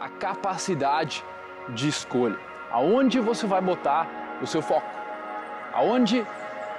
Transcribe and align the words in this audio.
a 0.00 0.08
capacidade 0.08 1.22
de 1.68 1.88
escolha. 1.88 2.38
Aonde 2.70 3.20
você 3.20 3.46
vai 3.46 3.60
botar 3.60 4.08
o 4.40 4.46
seu 4.46 4.62
foco? 4.62 4.88
Aonde 5.74 6.24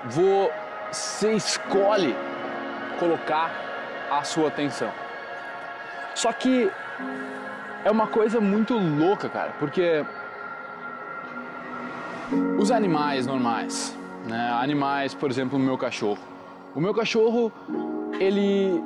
você 0.05 1.34
escolhe 1.34 2.15
colocar 2.99 3.52
a 4.10 4.23
sua 4.23 4.47
atenção? 4.47 4.92
Só 6.15 6.34
que 6.34 6.70
é 7.85 7.92
uma 7.92 8.07
coisa 8.07 8.42
muito 8.42 8.74
louca, 8.74 9.29
cara, 9.29 9.53
porque 9.60 10.03
os 12.58 12.72
animais 12.72 13.28
normais, 13.28 13.97
né? 14.28 14.51
Animais, 14.60 15.13
por 15.13 15.29
exemplo, 15.29 15.58
o 15.58 15.62
meu 15.62 15.78
cachorro. 15.78 16.20
O 16.76 16.81
meu 16.81 16.94
cachorro, 16.94 17.52
ele 18.20 18.81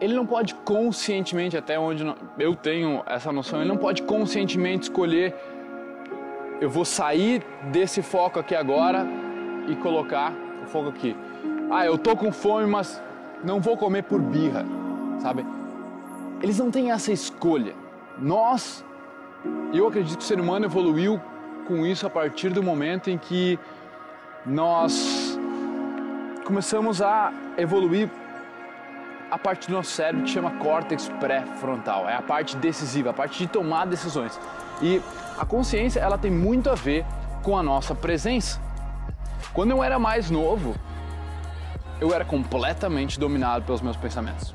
ele 0.00 0.14
não 0.14 0.26
pode 0.26 0.54
conscientemente, 0.54 1.56
até 1.56 1.78
onde 1.78 2.04
eu 2.38 2.54
tenho 2.54 3.02
essa 3.06 3.32
noção, 3.32 3.60
ele 3.60 3.68
não 3.68 3.76
pode 3.76 4.02
conscientemente 4.02 4.84
escolher 4.84 5.34
eu 6.60 6.68
vou 6.68 6.84
sair 6.84 7.44
desse 7.70 8.02
foco 8.02 8.38
aqui 8.38 8.54
agora 8.54 9.06
e 9.68 9.76
colocar 9.76 10.32
o 10.64 10.66
foco 10.66 10.88
aqui. 10.88 11.16
Ah, 11.70 11.86
eu 11.86 11.96
tô 11.96 12.16
com 12.16 12.32
fome, 12.32 12.66
mas 12.66 13.00
não 13.44 13.60
vou 13.60 13.76
comer 13.76 14.02
por 14.02 14.20
birra, 14.20 14.64
sabe? 15.20 15.46
Eles 16.42 16.58
não 16.58 16.70
têm 16.70 16.90
essa 16.90 17.12
escolha. 17.12 17.74
Nós, 18.18 18.84
eu 19.72 19.86
acredito 19.86 20.18
que 20.18 20.24
o 20.24 20.26
ser 20.26 20.40
humano 20.40 20.66
evoluiu 20.66 21.20
com 21.66 21.86
isso 21.86 22.06
a 22.06 22.10
partir 22.10 22.50
do 22.50 22.62
momento 22.62 23.08
em 23.08 23.18
que 23.18 23.58
nós 24.44 25.38
começamos 26.44 27.02
a 27.02 27.32
evoluir 27.56 28.10
a 29.30 29.38
parte 29.38 29.68
do 29.68 29.74
nosso 29.74 29.90
cérebro 29.90 30.24
que 30.24 30.30
chama 30.30 30.52
córtex 30.52 31.08
pré-frontal. 31.20 32.08
É 32.08 32.14
a 32.14 32.22
parte 32.22 32.56
decisiva, 32.56 33.10
a 33.10 33.12
parte 33.12 33.38
de 33.38 33.46
tomar 33.46 33.86
decisões. 33.86 34.38
E 34.80 35.02
a 35.38 35.44
consciência, 35.44 36.00
ela 36.00 36.16
tem 36.16 36.30
muito 36.30 36.70
a 36.70 36.74
ver 36.74 37.04
com 37.42 37.56
a 37.56 37.62
nossa 37.62 37.94
presença. 37.94 38.60
Quando 39.52 39.70
eu 39.72 39.82
era 39.82 39.98
mais 39.98 40.30
novo, 40.30 40.74
eu 42.00 42.14
era 42.14 42.24
completamente 42.24 43.18
dominado 43.18 43.64
pelos 43.64 43.80
meus 43.80 43.96
pensamentos. 43.96 44.54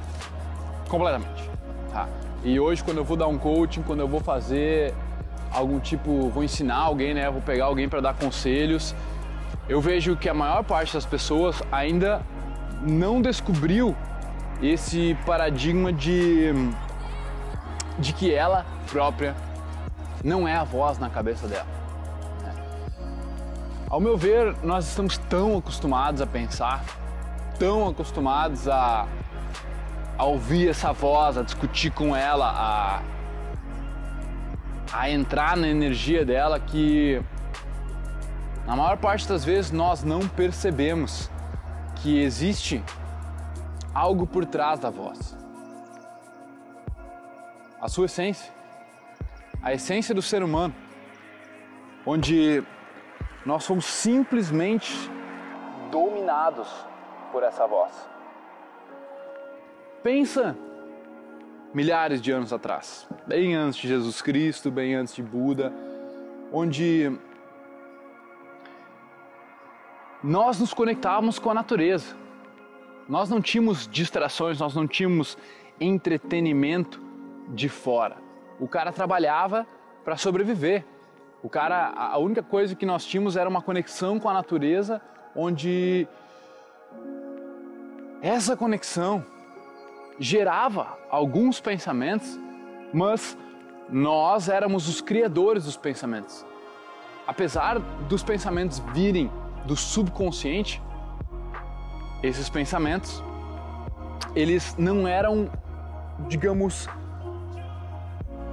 Completamente. 0.90 1.50
Tá? 1.92 2.08
E 2.44 2.60
hoje, 2.60 2.84
quando 2.84 2.98
eu 2.98 3.04
vou 3.04 3.16
dar 3.16 3.28
um 3.28 3.38
coaching, 3.38 3.84
quando 3.84 4.00
eu 4.00 4.08
vou 4.08 4.20
fazer 4.20 4.94
algum 5.52 5.80
tipo, 5.80 6.30
vou 6.30 6.44
ensinar 6.44 6.78
alguém, 6.78 7.14
né? 7.14 7.30
Vou 7.30 7.42
pegar 7.42 7.66
alguém 7.66 7.88
para 7.88 8.02
dar 8.02 8.16
conselhos. 8.16 8.96
Eu 9.70 9.80
vejo 9.80 10.18
que 10.18 10.28
a 10.28 10.34
maior 10.34 10.64
parte 10.64 10.94
das 10.94 11.06
pessoas 11.06 11.62
ainda 11.72 12.22
não 12.82 13.22
descobriu 13.22 13.96
esse 14.64 15.18
paradigma 15.26 15.92
de 15.92 16.52
de 18.00 18.12
que 18.12 18.34
ela 18.34 18.66
própria 18.90 19.36
não 20.24 20.48
é 20.48 20.56
a 20.56 20.64
voz 20.64 20.98
na 20.98 21.10
cabeça 21.10 21.48
dela. 21.48 21.68
Ao 23.88 24.00
meu 24.00 24.18
ver, 24.18 24.56
nós 24.64 24.88
estamos 24.88 25.18
tão 25.18 25.58
acostumados 25.58 26.20
a 26.22 26.26
pensar, 26.26 26.84
tão 27.60 27.88
acostumados 27.88 28.68
a, 28.68 29.06
a 30.18 30.24
ouvir 30.24 30.70
essa 30.70 30.92
voz, 30.92 31.38
a 31.38 31.44
discutir 31.44 31.92
com 31.92 32.16
ela, 32.16 32.50
a 32.50 33.02
a 34.94 35.10
entrar 35.10 35.58
na 35.58 35.68
energia 35.68 36.24
dela 36.24 36.60
que 36.60 37.20
na 38.66 38.76
maior 38.76 38.96
parte 38.98 39.28
das 39.28 39.44
vezes 39.44 39.72
nós 39.72 40.04
não 40.04 40.28
percebemos 40.28 41.32
que 41.96 42.22
existe 42.22 42.84
algo 43.94 44.26
por 44.26 44.46
trás 44.46 44.80
da 44.80 44.90
voz. 44.90 45.38
A 47.80 47.88
sua 47.88 48.06
essência, 48.06 48.52
a 49.62 49.74
essência 49.74 50.16
do 50.16 50.22
ser 50.22 50.42
humano, 50.42 50.74
onde 52.06 52.64
nós 53.46 53.64
somos 53.64 53.86
simplesmente 53.86 54.94
dominados 55.92 56.68
por 57.32 57.44
essa 57.44 57.68
voz. 57.68 57.92
Pensa 60.02 60.58
milhares 61.74 62.22
de 62.22 62.32
anos 62.32 62.54
atrás, 62.54 63.08
bem 63.28 63.54
antes 63.56 63.80
de 63.80 63.88
Jesus 63.88 64.22
Cristo, 64.22 64.72
bem 64.72 64.96
antes 64.96 65.16
de 65.16 65.24
Buda, 65.24 65.74
onde 66.52 67.12
nós 70.24 70.60
nos 70.60 70.74
conectávamos 70.74 71.38
com 71.38 71.50
a 71.50 71.54
natureza. 71.54 72.23
Nós 73.08 73.30
não 73.30 73.42
tínhamos 73.42 73.88
distrações, 73.88 74.60
nós 74.60 74.74
não 74.74 74.88
tínhamos 74.88 75.38
entretenimento 75.80 77.02
de 77.50 77.68
fora. 77.68 78.18
O 78.60 78.68
cara 78.68 78.92
trabalhava 78.92 79.68
para 80.04 80.16
sobreviver. 80.16 80.86
O 81.42 81.50
cara, 81.50 81.92
a 81.96 82.18
única 82.18 82.42
coisa 82.42 82.76
que 82.76 82.86
nós 82.86 83.06
tínhamos 83.06 83.36
era 83.36 83.50
uma 83.50 83.62
conexão 83.62 84.20
com 84.20 84.30
a 84.30 84.34
natureza, 84.34 85.02
onde 85.36 86.08
essa 88.22 88.56
conexão 88.56 89.26
gerava 90.18 90.98
alguns 91.10 91.60
pensamentos, 91.60 92.40
mas 92.94 93.38
nós 93.90 94.48
éramos 94.48 94.88
os 94.88 95.02
criadores 95.02 95.66
dos 95.66 95.76
pensamentos. 95.76 96.46
Apesar 97.28 97.80
dos 98.08 98.24
pensamentos 98.24 98.80
virem 98.94 99.30
do 99.66 99.76
subconsciente, 99.76 100.82
esses 102.24 102.50
pensamentos, 102.50 103.22
eles 104.34 104.76
não 104.78 105.08
eram, 105.08 105.50
digamos, 106.30 106.88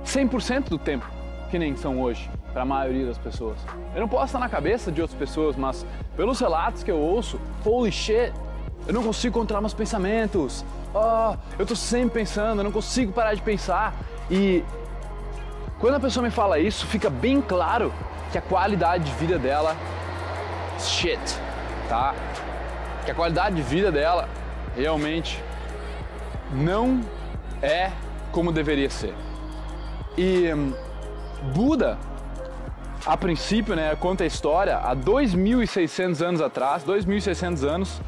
100% 0.05 0.69
do 0.69 0.79
tempo 0.79 1.07
que 1.51 1.59
nem 1.59 1.77
são 1.77 2.01
hoje 2.01 2.29
para 2.53 2.63
a 2.63 2.65
maioria 2.65 3.07
das 3.07 3.19
pessoas. 3.19 3.59
Eu 3.95 4.01
não 4.01 4.09
posso 4.09 4.27
estar 4.27 4.39
na 4.39 4.49
cabeça 4.49 4.91
de 4.91 5.01
outras 5.01 5.19
pessoas, 5.19 5.57
mas 5.57 5.87
pelos 6.17 6.41
relatos 6.41 6.83
que 6.83 6.91
eu 6.91 6.99
ouço, 6.99 7.41
holy 7.65 7.93
shit, 7.93 8.33
eu 8.87 8.95
não 8.95 9.03
consigo 9.03 9.39
controlar 9.39 9.61
meus 9.61 9.75
pensamentos. 9.75 10.65
Oh, 10.93 11.37
eu 11.59 11.63
estou 11.63 11.77
sempre 11.77 12.21
pensando, 12.21 12.61
eu 12.61 12.65
não 12.65 12.73
consigo 12.73 13.13
parar 13.13 13.35
de 13.35 13.43
pensar. 13.43 13.95
E 14.31 14.65
quando 15.79 15.95
a 15.95 16.01
pessoa 16.01 16.25
me 16.25 16.31
fala 16.31 16.59
isso, 16.59 16.87
fica 16.87 17.09
bem 17.09 17.41
claro 17.41 17.93
que 18.33 18.39
a 18.39 18.43
qualidade 18.43 19.05
de 19.05 19.13
vida 19.13 19.39
dela 19.39 19.77
shit, 20.79 21.21
tá? 21.89 22.15
Que 23.11 23.13
a 23.13 23.17
qualidade 23.17 23.57
de 23.57 23.63
vida 23.63 23.91
dela 23.91 24.29
realmente 24.77 25.43
não 26.53 27.01
é 27.61 27.91
como 28.31 28.53
deveria 28.53 28.89
ser. 28.89 29.13
E 30.17 30.55
hum, 30.55 30.73
Buda, 31.53 31.99
a 33.05 33.17
princípio, 33.17 33.75
né, 33.75 33.97
conta 33.97 34.23
a 34.23 34.29
história, 34.29 34.77
há 34.77 34.95
2.600 34.95 36.25
anos 36.25 36.41
atrás, 36.41 36.85
2.600 36.85 37.69
anos, 37.69 38.01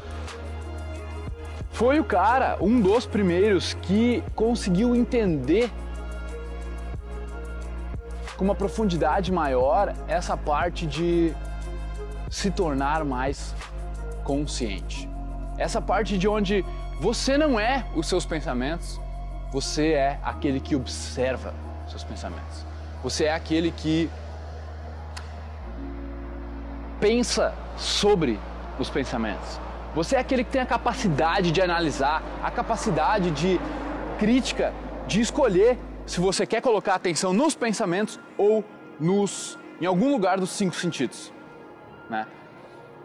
foi 1.73 1.99
o 1.99 2.05
cara, 2.05 2.55
um 2.61 2.79
dos 2.79 3.05
primeiros 3.05 3.73
que 3.73 4.23
conseguiu 4.33 4.95
entender 4.95 5.69
com 8.37 8.45
uma 8.45 8.55
profundidade 8.55 9.33
maior 9.33 9.93
essa 10.07 10.37
parte 10.37 10.87
de 10.87 11.33
se 12.29 12.49
tornar 12.49 13.03
mais 13.03 13.53
consciente. 14.23 15.09
Essa 15.57 15.81
parte 15.81 16.17
de 16.17 16.27
onde 16.27 16.65
você 16.99 17.37
não 17.37 17.59
é 17.59 17.85
os 17.95 18.07
seus 18.07 18.25
pensamentos, 18.25 18.99
você 19.51 19.91
é 19.91 20.19
aquele 20.23 20.59
que 20.59 20.75
observa 20.75 21.53
seus 21.87 22.03
pensamentos. 22.03 22.65
Você 23.03 23.25
é 23.25 23.33
aquele 23.33 23.71
que 23.71 24.09
pensa 26.99 27.53
sobre 27.75 28.39
os 28.79 28.89
pensamentos. 28.89 29.59
Você 29.93 30.15
é 30.15 30.19
aquele 30.19 30.43
que 30.43 30.51
tem 30.51 30.61
a 30.61 30.65
capacidade 30.65 31.51
de 31.51 31.61
analisar, 31.61 32.23
a 32.41 32.49
capacidade 32.49 33.29
de 33.31 33.59
crítica, 34.17 34.73
de 35.05 35.21
escolher 35.21 35.77
se 36.05 36.19
você 36.19 36.45
quer 36.45 36.61
colocar 36.61 36.95
atenção 36.95 37.33
nos 37.33 37.55
pensamentos 37.55 38.19
ou 38.37 38.63
nos 38.99 39.59
em 39.79 39.85
algum 39.85 40.11
lugar 40.11 40.39
dos 40.39 40.49
cinco 40.51 40.75
sentidos, 40.75 41.33
né? 42.09 42.25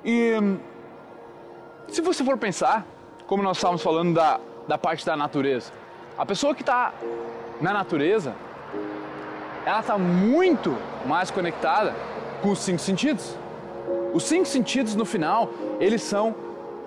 E 0.04 0.32
se 1.88 2.00
você 2.00 2.22
for 2.24 2.36
pensar, 2.36 2.86
como 3.26 3.42
nós 3.42 3.56
estávamos 3.56 3.82
falando 3.82 4.14
da, 4.14 4.40
da 4.66 4.78
parte 4.78 5.04
da 5.04 5.16
natureza, 5.16 5.72
a 6.16 6.24
pessoa 6.24 6.54
que 6.54 6.62
está 6.62 6.92
na 7.60 7.72
natureza, 7.72 8.34
ela 9.64 9.80
está 9.80 9.98
muito 9.98 10.76
mais 11.06 11.30
conectada 11.30 11.94
com 12.42 12.50
os 12.50 12.58
cinco 12.58 12.78
sentidos. 12.78 13.36
Os 14.12 14.22
cinco 14.24 14.46
sentidos 14.46 14.94
no 14.94 15.04
final, 15.04 15.50
eles 15.80 16.02
são 16.02 16.34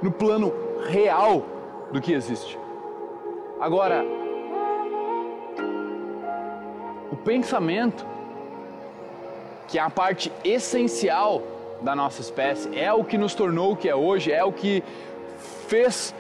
no 0.02 0.12
plano 0.12 0.54
real 0.88 1.46
do 1.92 2.02
que 2.02 2.14
existe. 2.14 2.58
Agora, 3.60 4.04
o 7.12 7.16
pensamento, 7.16 8.06
que 9.68 9.78
é 9.78 9.82
a 9.82 9.90
parte 9.90 10.32
essencial 10.44 11.44
da 11.82 11.96
nossa 11.96 12.22
espécie, 12.22 12.70
é 12.78 12.92
o 12.94 13.04
que 13.04 13.18
nos 13.18 13.34
tornou 13.34 13.74
o 13.74 13.76
que 13.76 13.90
é 13.90 13.96
hoje, 13.96 14.32
é 14.32 14.44
o 14.44 14.52
que 14.52 14.84
fez 15.68 16.14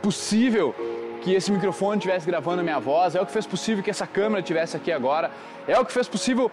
possível 0.00 0.74
que 1.22 1.32
esse 1.32 1.50
microfone 1.52 1.98
estivesse 1.98 2.26
gravando 2.26 2.60
a 2.60 2.64
minha 2.64 2.80
voz, 2.80 3.14
é 3.14 3.20
o 3.20 3.26
que 3.26 3.32
fez 3.32 3.46
possível 3.46 3.82
que 3.82 3.90
essa 3.90 4.06
câmera 4.06 4.40
estivesse 4.40 4.76
aqui 4.76 4.90
agora, 4.90 5.30
é 5.66 5.78
o 5.78 5.84
que 5.84 5.92
fez 5.92 6.08
possível 6.08 6.50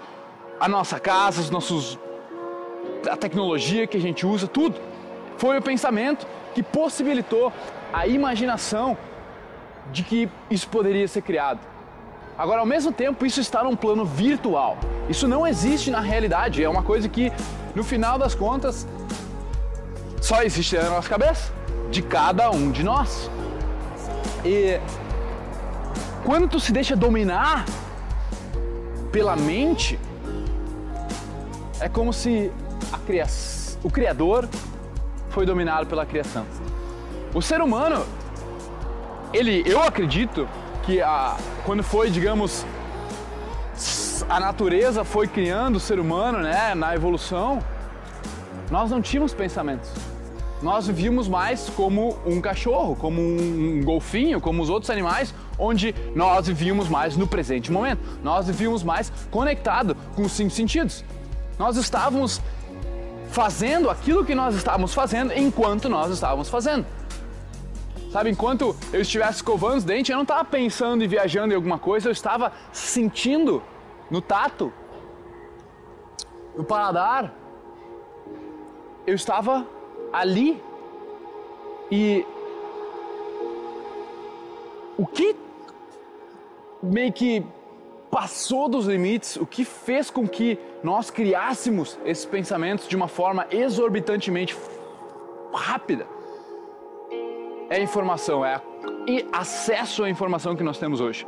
a 0.60 0.68
nossa 0.68 1.00
casa, 1.00 1.42
os 1.42 1.50
nossos 1.50 1.98
a 3.10 3.16
tecnologia 3.16 3.88
que 3.88 3.98
a 3.98 4.02
gente 4.02 4.26
usa, 4.26 4.48
tudo. 4.48 4.80
Foi 5.38 5.58
o 5.58 5.62
pensamento 5.62 6.28
que 6.54 6.62
possibilitou 6.62 7.54
a 7.94 8.08
imaginação 8.08 8.98
de 9.92 10.04
que 10.04 10.30
isso 10.50 10.68
poderia 10.68 11.08
ser 11.08 11.22
criado. 11.22 11.60
Agora, 12.38 12.60
ao 12.60 12.66
mesmo 12.66 12.92
tempo, 12.92 13.26
isso 13.26 13.40
está 13.40 13.64
num 13.64 13.76
plano 13.76 14.06
virtual. 14.06 14.78
Isso 15.10 15.28
não 15.28 15.46
existe 15.46 15.92
na 15.92 16.00
realidade. 16.00 16.64
É 16.64 16.70
uma 16.70 16.84
coisa 16.84 17.10
que, 17.10 17.32
no 17.76 17.84
final 17.84 18.18
das 18.18 18.36
contas, 18.36 18.88
só 20.22 20.44
existe 20.44 20.76
na 20.78 20.90
nossa 20.90 21.10
cabeça, 21.10 21.52
de 21.90 22.02
cada 22.02 22.50
um 22.52 22.72
de 22.72 22.84
nós. 22.84 23.30
E 24.44 24.80
quando 26.24 26.48
tu 26.48 26.60
se 26.60 26.72
deixa 26.72 26.96
dominar 26.96 27.66
pela 29.12 29.36
mente, 29.36 30.00
é 31.80 31.90
como 31.90 32.12
se 32.14 32.52
criação, 33.06 33.80
o 33.84 33.90
Criador 33.90 34.48
foi 35.30 35.46
dominado 35.46 35.88
pela 35.88 36.06
criação. 36.06 36.46
O 37.34 37.42
ser 37.42 37.62
humano, 37.62 38.06
ele, 39.34 39.64
eu 39.66 39.82
acredito 39.82 40.48
que 40.84 41.02
a, 41.02 41.38
quando 41.66 41.84
foi, 41.84 42.10
digamos, 42.10 42.66
a 44.30 44.40
natureza 44.40 45.04
foi 45.04 45.28
criando 45.28 45.78
o 45.78 45.80
ser 45.80 46.00
humano, 46.00 46.38
né, 46.38 46.76
na 46.76 46.94
evolução, 46.94 47.60
nós 48.70 48.92
não 48.92 49.02
tínhamos 49.02 49.34
pensamentos. 49.34 49.90
Nós 50.62 50.86
vivíamos 50.86 51.28
mais 51.28 51.70
como 51.70 52.16
um 52.26 52.40
cachorro, 52.40 52.96
como 52.96 53.20
um 53.20 53.82
golfinho, 53.84 54.40
como 54.40 54.62
os 54.62 54.70
outros 54.70 54.92
animais, 54.92 55.34
onde 55.58 55.96
nós 56.14 56.48
vivíamos 56.48 56.88
mais 56.88 57.18
no 57.18 57.26
presente 57.26 57.72
momento. 57.72 58.02
Nós 58.22 58.46
vivíamos 58.46 58.84
mais 58.84 59.12
conectado 59.32 59.96
com 60.16 60.22
os 60.22 60.34
cinco 60.34 60.52
sentidos. 60.52 61.04
Nós 61.58 61.76
estávamos 61.78 62.40
fazendo 63.32 63.90
aquilo 63.90 64.24
que 64.24 64.36
nós 64.36 64.54
estávamos 64.54 64.94
fazendo 64.94 65.34
enquanto 65.34 65.90
nós 65.90 66.12
estávamos 66.12 66.50
fazendo. 66.50 66.86
Sabe, 68.12 68.30
enquanto 68.30 68.76
eu 68.92 69.02
estivesse 69.02 69.38
escovando 69.38 69.78
os 69.78 69.84
dentes, 69.84 70.10
eu 70.10 70.16
não 70.16 70.24
estava 70.24 70.44
pensando 70.44 71.04
e 71.04 71.08
viajando 71.08 71.54
em 71.54 71.56
alguma 71.56 71.80
coisa, 71.80 72.10
eu 72.10 72.12
estava 72.12 72.52
sentindo 72.72 73.64
no 74.10 74.22
tato, 74.22 74.72
no 76.56 76.64
paladar. 76.64 77.34
Eu 79.06 79.16
estava 79.16 79.66
ali. 80.12 80.62
E 81.92 82.26
o 84.98 85.06
que 85.06 85.36
meio 86.82 87.12
que 87.12 87.46
passou 88.12 88.68
dos 88.68 88.86
limites, 88.86 89.36
o 89.36 89.46
que 89.46 89.64
fez 89.64 90.10
com 90.10 90.28
que 90.28 90.58
nós 90.84 91.12
criássemos 91.12 91.98
esses 92.06 92.26
pensamentos 92.26 92.88
de 92.88 92.96
uma 92.96 93.08
forma 93.08 93.46
exorbitantemente 93.52 94.58
rápida. 95.54 96.08
É 97.70 97.78
a 97.78 97.80
informação, 97.80 98.44
é 98.44 98.62
e 99.08 99.26
acesso 99.32 100.04
à 100.04 100.10
informação 100.10 100.56
que 100.56 100.64
nós 100.64 100.78
temos 100.78 101.00
hoje. 101.00 101.26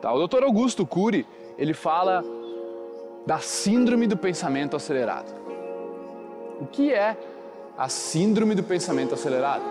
Tá? 0.00 0.12
O 0.12 0.26
Dr. 0.26 0.44
Augusto 0.44 0.86
Cury, 0.86 1.26
ele 1.58 1.74
fala 1.74 2.24
da 3.26 3.38
síndrome 3.38 4.06
do 4.06 4.16
pensamento 4.16 4.76
acelerado. 4.76 5.32
O 6.60 6.66
que 6.66 6.92
é 6.92 7.16
a 7.76 7.88
síndrome 7.88 8.54
do 8.54 8.62
pensamento 8.62 9.14
acelerado? 9.14 9.64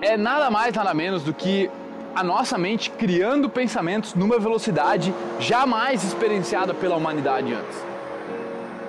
É 0.00 0.16
nada 0.16 0.50
mais, 0.50 0.74
nada 0.74 0.92
menos 0.92 1.22
do 1.22 1.32
que 1.32 1.70
a 2.14 2.22
nossa 2.22 2.56
mente 2.56 2.90
criando 2.90 3.48
pensamentos 3.48 4.14
numa 4.14 4.38
velocidade 4.38 5.14
jamais 5.40 6.04
experienciada 6.04 6.72
pela 6.74 6.96
humanidade 6.96 7.52
antes. 7.52 7.84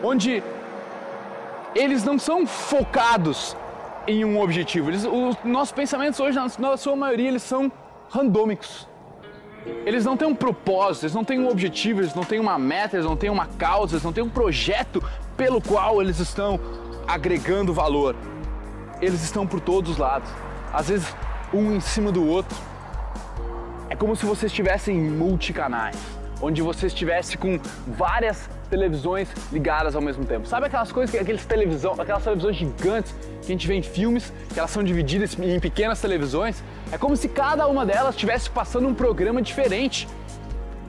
Onde 0.03 0.43
eles 1.73 2.03
não 2.03 2.19
são 2.19 2.45
focados 2.45 3.55
em 4.07 4.23
um 4.23 4.39
objetivo. 4.39 4.89
Eles, 4.89 5.05
os 5.05 5.37
nossos 5.43 5.71
pensamentos 5.71 6.19
hoje, 6.19 6.37
na 6.59 6.77
sua 6.77 6.95
maioria, 6.95 7.27
eles 7.27 7.43
são 7.43 7.71
randômicos. 8.09 8.87
Eles 9.85 10.05
não 10.05 10.15
têm 10.15 10.27
um 10.27 10.35
propósito, 10.35 11.03
eles 11.03 11.15
não 11.15 11.23
têm 11.23 11.39
um 11.39 11.49
objetivo, 11.49 12.01
eles 12.01 12.13
não 12.13 12.23
têm 12.23 12.39
uma 12.39 12.57
meta, 12.57 12.95
eles 12.95 13.05
não 13.05 13.15
têm 13.15 13.29
uma 13.29 13.47
causa, 13.47 13.95
eles 13.95 14.03
não 14.03 14.13
têm 14.13 14.23
um 14.23 14.29
projeto 14.29 15.03
pelo 15.35 15.61
qual 15.61 16.01
eles 16.01 16.19
estão 16.19 16.59
agregando 17.07 17.73
valor. 17.73 18.15
Eles 19.01 19.23
estão 19.23 19.45
por 19.45 19.59
todos 19.59 19.91
os 19.91 19.97
lados, 19.97 20.29
às 20.73 20.89
vezes 20.89 21.15
um 21.53 21.75
em 21.75 21.79
cima 21.79 22.11
do 22.11 22.25
outro 22.25 22.57
é 23.89 23.95
como 23.95 24.15
se 24.15 24.25
você 24.25 24.47
estivesse 24.47 24.91
em 24.91 24.99
multicanais, 25.09 25.95
onde 26.41 26.61
você 26.61 26.87
estivesse 26.87 27.37
com 27.37 27.59
várias 27.87 28.49
televisões 28.65 29.29
ligadas 29.51 29.95
ao 29.95 30.01
mesmo 30.01 30.25
tempo. 30.25 30.47
Sabe 30.47 30.67
aquelas 30.67 30.91
coisas, 30.91 31.15
aqueles 31.15 31.45
televisão, 31.45 31.93
aquelas 31.99 32.23
televisões 32.23 32.55
gigantes 32.55 33.13
que 33.41 33.47
a 33.47 33.51
gente 33.51 33.67
vê 33.67 33.75
em 33.75 33.81
filmes, 33.81 34.33
que 34.53 34.59
elas 34.59 34.71
são 34.71 34.83
divididas 34.83 35.37
em 35.39 35.59
pequenas 35.59 35.99
televisões? 36.01 36.63
É 36.91 36.97
como 36.97 37.15
se 37.15 37.27
cada 37.27 37.67
uma 37.67 37.85
delas 37.85 38.15
estivesse 38.15 38.49
passando 38.49 38.87
um 38.87 38.93
programa 38.93 39.41
diferente 39.41 40.07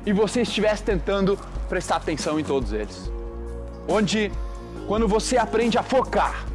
e 0.04 0.12
você 0.12 0.42
estivesse 0.42 0.82
tentando 0.82 1.38
prestar 1.68 1.96
atenção 1.96 2.38
em 2.38 2.44
todos 2.44 2.72
eles. 2.72 3.10
Onde, 3.88 4.32
quando 4.86 5.06
você 5.06 5.36
aprende 5.36 5.78
a 5.78 5.82
focar, 5.82 6.46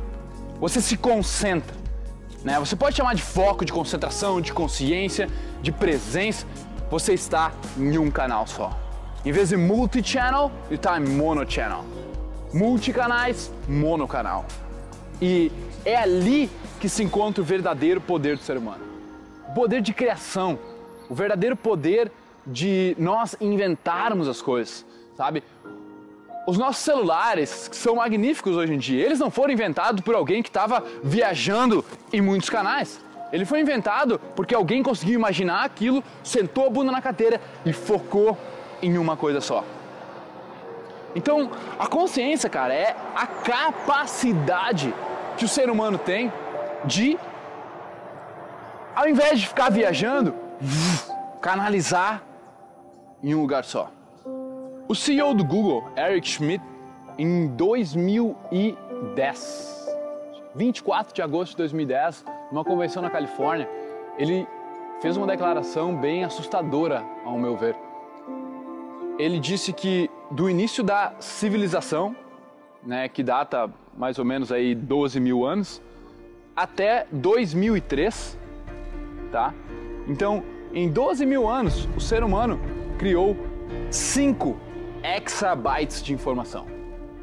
você 0.60 0.80
se 0.82 0.96
concentra, 0.96 1.76
né? 2.44 2.60
Você 2.60 2.76
pode 2.76 2.96
chamar 2.96 3.14
de 3.14 3.22
foco, 3.22 3.64
de 3.66 3.72
concentração, 3.72 4.42
de 4.42 4.54
consciência, 4.54 5.30
de 5.62 5.72
presença. 5.72 6.46
Você 6.90 7.14
está 7.14 7.52
em 7.78 7.98
um 7.98 8.10
canal 8.10 8.48
só. 8.48 8.78
Em 9.24 9.32
vez 9.32 9.50
de 9.50 9.58
multi-channel, 9.58 10.52
você 10.68 10.74
está 10.74 11.00
em 11.00 11.06
mono-channel. 11.06 11.86
Multicanais, 12.52 13.52
monocanal. 13.68 14.46
E 15.22 15.52
é 15.86 15.96
ali 15.96 16.50
que 16.80 16.90
se 16.90 17.04
encontra 17.04 17.40
o 17.40 17.46
verdadeiro 17.46 18.02
poder 18.02 18.36
do 18.36 18.42
ser 18.42 18.58
humano. 18.58 18.84
O 19.48 19.54
poder 19.54 19.80
de 19.80 19.94
criação, 19.94 20.58
o 21.08 21.14
verdadeiro 21.14 21.56
poder 21.56 22.12
de 22.48 22.96
nós 22.98 23.36
inventarmos 23.40 24.28
as 24.28 24.42
coisas, 24.42 24.84
sabe? 25.16 25.44
Os 26.48 26.58
nossos 26.58 26.84
celulares, 26.84 27.68
que 27.68 27.76
são 27.76 27.98
magníficos 27.98 28.56
hoje 28.56 28.74
em 28.74 28.80
dia, 28.80 29.06
eles 29.06 29.20
não 29.20 29.30
foram 29.30 29.54
inventados 29.54 30.02
por 30.02 30.16
alguém 30.16 30.42
que 30.42 30.50
estava 30.50 30.84
viajando 31.04 31.86
em 32.12 32.22
muitos 32.22 32.50
canais. 32.50 33.00
Ele 33.32 33.46
foi 33.46 33.62
inventado 33.62 34.20
porque 34.36 34.56
alguém 34.56 34.82
conseguiu 34.82 35.14
imaginar 35.14 35.64
aquilo, 35.64 36.04
sentou 36.24 36.66
a 36.66 36.70
bunda 36.72 36.92
na 36.92 37.02
cadeira 37.02 37.40
e 37.64 37.72
focou 37.72 38.36
em 38.81 38.98
uma 38.98 39.16
coisa 39.16 39.42
só. 39.42 39.63
Então, 41.15 41.51
a 41.77 41.86
consciência, 41.88 42.50
cara, 42.50 42.74
é 42.74 42.96
a 43.15 43.27
capacidade 43.27 44.94
que 45.38 45.46
o 45.46 45.48
ser 45.48 45.70
humano 45.70 45.98
tem 45.98 46.32
de, 46.86 47.17
ao 48.96 49.08
invés 49.08 49.39
de 49.39 49.48
ficar 49.48 49.70
viajando, 49.70 50.34
canalizar 51.41 52.24
em 53.22 53.36
um 53.36 53.41
lugar 53.41 53.63
só. 53.63 53.91
O 54.88 54.96
CEO 54.96 55.34
do 55.34 55.44
Google, 55.44 55.84
Eric 55.98 56.27
Schmidt, 56.27 56.63
em 57.17 57.48
2010, 57.48 59.98
24 60.56 61.13
de 61.13 61.22
agosto 61.22 61.51
de 61.51 61.58
2010, 61.58 62.24
numa 62.51 62.63
convenção 62.63 63.01
na 63.01 63.10
Califórnia, 63.10 63.70
ele 64.17 64.48
fez 65.01 65.17
uma 65.17 65.27
declaração 65.27 65.94
bem 65.96 66.24
assustadora, 66.24 67.03
ao 67.25 67.38
meu 67.38 67.58
ver. 67.58 67.75
Ele 69.22 69.40
disse 69.40 69.72
que 69.72 70.10
do 70.32 70.50
início 70.50 70.84
da 70.84 71.13
civilização, 71.20 72.16
né, 72.84 73.08
que 73.08 73.22
data 73.22 73.70
mais 73.96 74.18
ou 74.18 74.25
menos 74.25 74.51
aí 74.51 74.74
12 74.74 75.20
mil 75.20 75.46
anos, 75.46 75.80
até 76.56 77.06
2003, 77.12 78.36
tá? 79.32 79.54
Então, 80.08 80.44
em 80.74 80.90
12 80.90 81.24
mil 81.28 81.48
anos, 81.48 81.88
o 81.96 82.01
ser 82.01 82.24
humano 82.24 82.60
criou 82.98 83.38
cinco 83.92 84.58
exabytes 85.04 86.01
de 86.01 86.13
informação. 86.13 86.66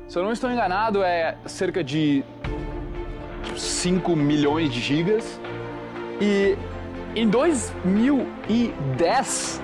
Se 0.07 0.17
eu 0.17 0.23
não 0.23 0.31
estou 0.31 0.53
enganado, 0.53 1.03
é 1.03 1.37
cerca 1.47 1.83
de 1.83 2.25
5 3.57 4.15
milhões 4.15 4.73
de 4.73 4.81
gigas. 4.81 5.41
E 6.21 6.57
em 7.17 7.29
2010, 7.29 9.61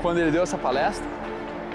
quando 0.00 0.18
ele 0.18 0.30
deu 0.30 0.44
essa 0.44 0.56
palestra, 0.56 1.15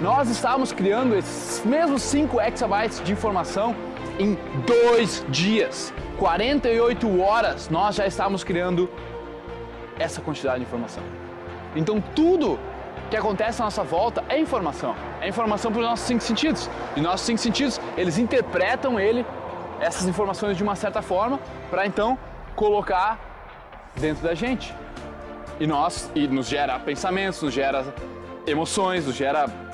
nós 0.02 0.30
estávamos 0.30 0.72
criando 0.72 1.16
esses 1.16 1.64
mesmos 1.64 2.02
5 2.02 2.42
exabytes 2.42 3.02
de 3.04 3.12
informação 3.12 3.76
em 4.18 4.36
dois 4.66 5.24
dias. 5.30 5.94
48 6.18 7.22
horas 7.22 7.70
nós 7.70 7.96
já 7.96 8.08
estávamos 8.08 8.44
criando 8.44 8.90
essa 10.00 10.20
quantidade 10.20 10.58
de 10.58 10.66
informação. 10.66 11.04
Então 11.76 12.02
tudo 12.16 12.60
que 13.12 13.16
acontece 13.16 13.62
à 13.62 13.66
nossa 13.66 13.84
volta 13.84 14.24
é 14.28 14.40
informação. 14.40 14.96
É 15.22 15.30
informação 15.30 15.72
para 15.72 15.82
os 15.82 15.88
nossos 15.88 16.08
cinco 16.08 16.24
sentidos. 16.24 16.68
E 16.96 17.02
nossos 17.02 17.22
cinco 17.22 17.40
sentidos, 17.40 17.80
eles 17.96 18.18
interpretam 18.18 19.00
ele, 19.00 19.24
essas 19.80 20.08
informações 20.08 20.58
de 20.58 20.64
uma 20.64 20.76
certa 20.76 21.04
forma, 21.04 21.40
para 21.70 21.86
então 21.86 22.18
colocar 22.56 23.20
dentro 23.96 24.24
da 24.24 24.34
gente. 24.34 24.74
E 25.60 25.68
nós 25.68 26.10
e 26.16 26.28
nos 26.28 26.48
gera 26.48 26.80
pensamentos, 26.80 27.40
nos 27.44 27.54
gera 27.54 27.94
emoções, 28.48 29.06
nos 29.06 29.16
gera 29.16 29.71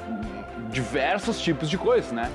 diversos 0.77 1.41
tipos 1.41 1.67
de 1.71 1.77
coisas, 1.77 2.11
né? 2.11 2.31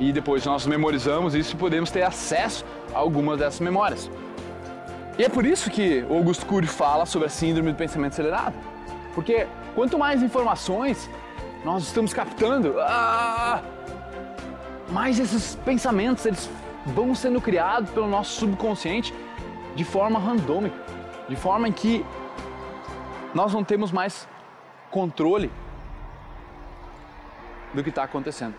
E 0.00 0.12
depois 0.12 0.46
nós 0.46 0.66
memorizamos 0.66 1.34
isso 1.34 1.54
e 1.54 1.58
podemos 1.58 1.90
ter 1.90 2.02
acesso 2.02 2.64
a 2.94 2.98
algumas 2.98 3.38
dessas 3.38 3.60
memórias. 3.60 4.10
E 5.18 5.24
é 5.24 5.28
por 5.28 5.44
isso 5.44 5.70
que 5.70 6.00
Augusto 6.08 6.46
Cury 6.46 6.66
fala 6.66 7.04
sobre 7.04 7.26
a 7.26 7.30
síndrome 7.30 7.70
do 7.70 7.76
pensamento 7.76 8.14
acelerado. 8.14 8.54
Porque 9.14 9.46
quanto 9.74 9.98
mais 9.98 10.22
informações 10.22 11.10
nós 11.62 11.82
estamos 11.82 12.14
captando, 12.14 12.76
ah, 12.80 13.62
mais 14.88 15.18
esses 15.18 15.54
pensamentos 15.56 16.24
eles 16.24 16.48
vão 16.86 17.14
sendo 17.14 17.42
criados 17.42 17.90
pelo 17.90 18.08
nosso 18.08 18.40
subconsciente 18.40 19.14
de 19.76 19.84
forma 19.84 20.18
randômica, 20.18 20.76
de 21.28 21.36
forma 21.36 21.68
em 21.68 21.72
que 21.72 22.04
nós 23.34 23.52
não 23.52 23.62
temos 23.62 23.92
mais 23.92 24.26
controle 24.90 25.50
do 27.74 27.82
que 27.82 27.88
está 27.88 28.04
acontecendo. 28.04 28.54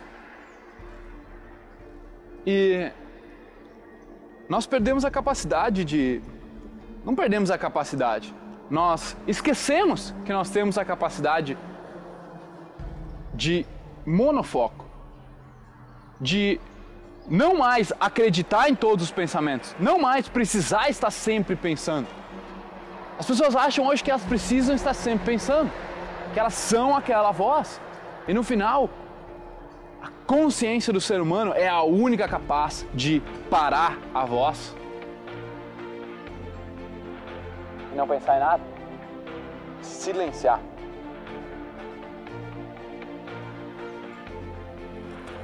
E 2.46 2.92
nós 4.50 4.66
perdemos 4.66 5.06
a 5.06 5.12
capacidade 5.12 5.86
de. 5.86 6.22
Não 7.06 7.16
perdemos 7.16 7.52
a 7.52 7.58
capacidade, 7.58 8.34
nós 8.70 9.18
esquecemos 9.28 10.14
que 10.26 10.32
nós 10.32 10.50
temos 10.50 10.78
a 10.78 10.86
capacidade 10.86 11.58
de 13.34 13.66
monofoco, 14.06 14.86
de 16.20 16.60
não 17.28 17.56
mais 17.56 17.92
acreditar 18.00 18.70
em 18.70 18.76
todos 18.76 19.06
os 19.06 19.12
pensamentos, 19.12 19.76
não 19.80 20.00
mais 20.00 20.30
precisar 20.30 20.90
estar 20.90 21.12
sempre 21.12 21.56
pensando. 21.56 22.08
As 23.18 23.26
pessoas 23.26 23.56
acham 23.56 23.86
hoje 23.86 24.04
que 24.04 24.10
elas 24.10 24.24
precisam 24.24 24.76
estar 24.76 24.94
sempre 24.94 25.26
pensando, 25.26 25.72
que 26.34 26.40
elas 26.40 26.54
são 26.54 26.96
aquela 26.96 27.32
voz. 27.32 27.80
E 28.28 28.34
no 28.34 28.44
final, 28.44 28.90
consciência 30.34 30.92
do 30.92 31.00
ser 31.00 31.22
humano 31.22 31.54
é 31.54 31.68
a 31.68 31.84
única 31.84 32.28
capaz 32.28 32.88
de 32.92 33.22
parar 33.52 34.00
a 34.16 34.26
voz 34.26 34.76
não 37.96 38.08
pensar 38.08 38.38
em 38.38 38.40
nada. 38.40 38.64
Silenciar. 39.84 40.60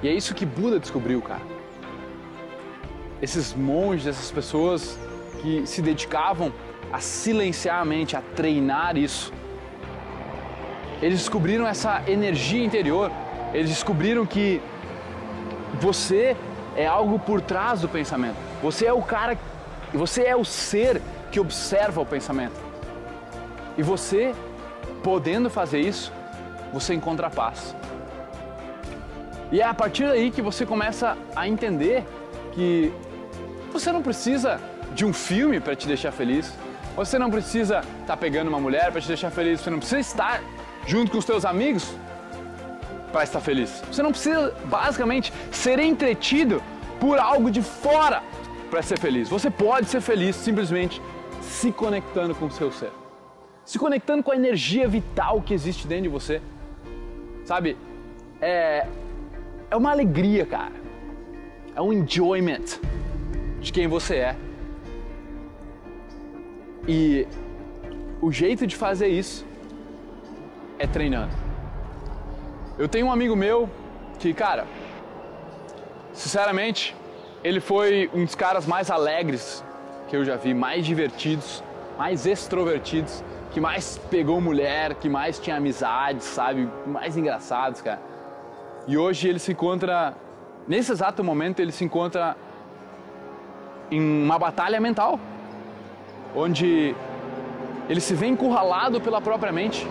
E 0.01 0.07
é 0.07 0.13
isso 0.13 0.33
que 0.33 0.43
Buda 0.43 0.79
descobriu, 0.79 1.21
cara. 1.21 1.41
Esses 3.21 3.53
monges, 3.53 4.07
essas 4.07 4.31
pessoas 4.31 4.97
que 5.39 5.67
se 5.67 5.83
dedicavam 5.83 6.51
a 6.91 6.99
silenciar 6.99 7.79
a 7.79 7.85
mente, 7.85 8.15
a 8.15 8.23
treinar 8.35 8.97
isso. 8.97 9.31
Eles 10.99 11.19
descobriram 11.19 11.67
essa 11.67 12.01
energia 12.07 12.63
interior, 12.63 13.11
eles 13.53 13.69
descobriram 13.69 14.25
que 14.25 14.59
você 15.79 16.35
é 16.75 16.85
algo 16.85 17.19
por 17.19 17.41
trás 17.41 17.81
do 17.81 17.89
pensamento. 17.89 18.35
Você 18.61 18.85
é 18.85 18.93
o 18.93 19.01
cara, 19.01 19.37
você 19.93 20.23
é 20.23 20.35
o 20.35 20.45
ser 20.45 21.01
que 21.31 21.39
observa 21.39 22.01
o 22.01 22.05
pensamento. 22.05 22.59
E 23.77 23.83
você, 23.83 24.33
podendo 25.03 25.49
fazer 25.49 25.79
isso, 25.79 26.11
você 26.73 26.93
encontra 26.93 27.29
paz. 27.29 27.75
E 29.51 29.61
é 29.61 29.65
a 29.65 29.73
partir 29.73 30.07
daí 30.07 30.29
que 30.29 30.41
você 30.41 30.65
começa 30.65 31.17
a 31.35 31.47
entender 31.47 32.05
que 32.51 32.93
você 33.71 33.91
não 33.91 34.01
precisa 34.01 34.59
de 34.93 35.05
um 35.05 35.13
filme 35.13 35.59
para 35.59 35.75
te 35.75 35.87
deixar 35.87 36.11
feliz. 36.11 36.53
Você 36.95 37.17
não 37.17 37.31
precisa 37.31 37.79
estar 37.79 38.05
tá 38.05 38.17
pegando 38.17 38.49
uma 38.49 38.59
mulher 38.59 38.91
para 38.91 39.01
te 39.01 39.07
deixar 39.07 39.31
feliz. 39.31 39.61
Você 39.61 39.69
não 39.69 39.79
precisa 39.79 40.01
estar 40.01 40.41
junto 40.85 41.11
com 41.11 41.17
os 41.17 41.25
teus 41.25 41.45
amigos 41.45 41.95
para 43.11 43.23
estar 43.23 43.39
feliz. 43.39 43.81
Você 43.91 44.01
não 44.01 44.11
precisa, 44.11 44.53
basicamente, 44.65 45.33
ser 45.51 45.79
entretido 45.79 46.61
por 46.99 47.17
algo 47.19 47.49
de 47.49 47.61
fora 47.61 48.21
para 48.69 48.81
ser 48.81 48.99
feliz. 48.99 49.29
Você 49.29 49.49
pode 49.49 49.87
ser 49.87 50.01
feliz 50.01 50.35
simplesmente 50.35 51.01
se 51.41 51.71
conectando 51.71 52.35
com 52.35 52.45
o 52.45 52.51
seu 52.51 52.71
ser. 52.71 52.91
Se 53.65 53.77
conectando 53.77 54.23
com 54.23 54.31
a 54.31 54.35
energia 54.35 54.87
vital 54.87 55.41
que 55.41 55.53
existe 55.53 55.87
dentro 55.87 56.03
de 56.03 56.09
você. 56.09 56.41
Sabe? 57.45 57.77
É, 58.41 58.87
é 59.69 59.75
uma 59.75 59.91
alegria, 59.91 60.45
cara. 60.45 60.73
É 61.75 61.81
um 61.81 61.93
enjoyment 61.93 62.79
de 63.59 63.71
quem 63.71 63.87
você 63.87 64.15
é. 64.15 64.35
E 66.87 67.27
o 68.21 68.31
jeito 68.31 68.65
de 68.65 68.75
fazer 68.75 69.07
isso 69.07 69.45
é 70.77 70.87
treinando. 70.87 71.48
Eu 72.79 72.87
tenho 72.87 73.07
um 73.07 73.11
amigo 73.11 73.35
meu 73.35 73.69
que, 74.19 74.33
cara, 74.33 74.65
sinceramente, 76.13 76.95
ele 77.43 77.59
foi 77.59 78.09
um 78.13 78.23
dos 78.23 78.35
caras 78.35 78.65
mais 78.65 78.89
alegres 78.89 79.61
que 80.07 80.15
eu 80.15 80.23
já 80.23 80.37
vi, 80.37 80.53
mais 80.53 80.85
divertidos, 80.85 81.61
mais 81.97 82.25
extrovertidos, 82.25 83.21
que 83.51 83.59
mais 83.59 83.97
pegou 84.09 84.39
mulher, 84.39 84.95
que 84.95 85.09
mais 85.09 85.37
tinha 85.37 85.57
amizades, 85.57 86.23
sabe? 86.23 86.69
Mais 86.87 87.17
engraçados, 87.17 87.81
cara. 87.81 87.99
E 88.87 88.97
hoje 88.97 89.27
ele 89.27 89.39
se 89.39 89.51
encontra, 89.51 90.15
nesse 90.65 90.93
exato 90.93 91.21
momento, 91.21 91.59
ele 91.59 91.73
se 91.73 91.83
encontra 91.83 92.37
em 93.91 93.99
uma 93.99 94.39
batalha 94.39 94.79
mental, 94.79 95.19
onde 96.33 96.95
ele 97.89 97.99
se 97.99 98.13
vê 98.13 98.27
encurralado 98.27 99.01
pela 99.01 99.19
própria 99.19 99.51
mente. 99.51 99.85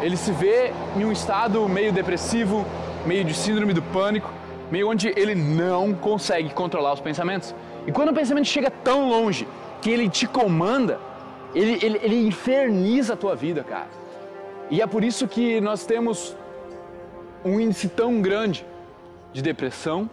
Ele 0.00 0.16
se 0.16 0.32
vê 0.32 0.72
em 0.96 1.04
um 1.04 1.12
estado 1.12 1.68
meio 1.68 1.92
depressivo, 1.92 2.64
meio 3.06 3.24
de 3.24 3.34
síndrome 3.34 3.72
do 3.72 3.82
pânico, 3.82 4.30
meio 4.70 4.88
onde 4.88 5.08
ele 5.08 5.34
não 5.34 5.92
consegue 5.92 6.50
controlar 6.50 6.92
os 6.92 7.00
pensamentos. 7.00 7.54
E 7.86 7.92
quando 7.92 8.10
o 8.10 8.14
pensamento 8.14 8.46
chega 8.46 8.70
tão 8.70 9.08
longe 9.08 9.46
que 9.82 9.90
ele 9.90 10.08
te 10.08 10.26
comanda, 10.26 10.98
ele, 11.54 11.78
ele, 11.84 12.00
ele 12.02 12.26
inferniza 12.26 13.14
a 13.14 13.16
tua 13.16 13.34
vida, 13.34 13.62
cara. 13.62 13.88
E 14.70 14.80
é 14.80 14.86
por 14.86 15.02
isso 15.02 15.26
que 15.26 15.60
nós 15.60 15.84
temos 15.84 16.36
um 17.44 17.58
índice 17.60 17.88
tão 17.88 18.20
grande 18.20 18.64
de 19.32 19.42
depressão, 19.42 20.08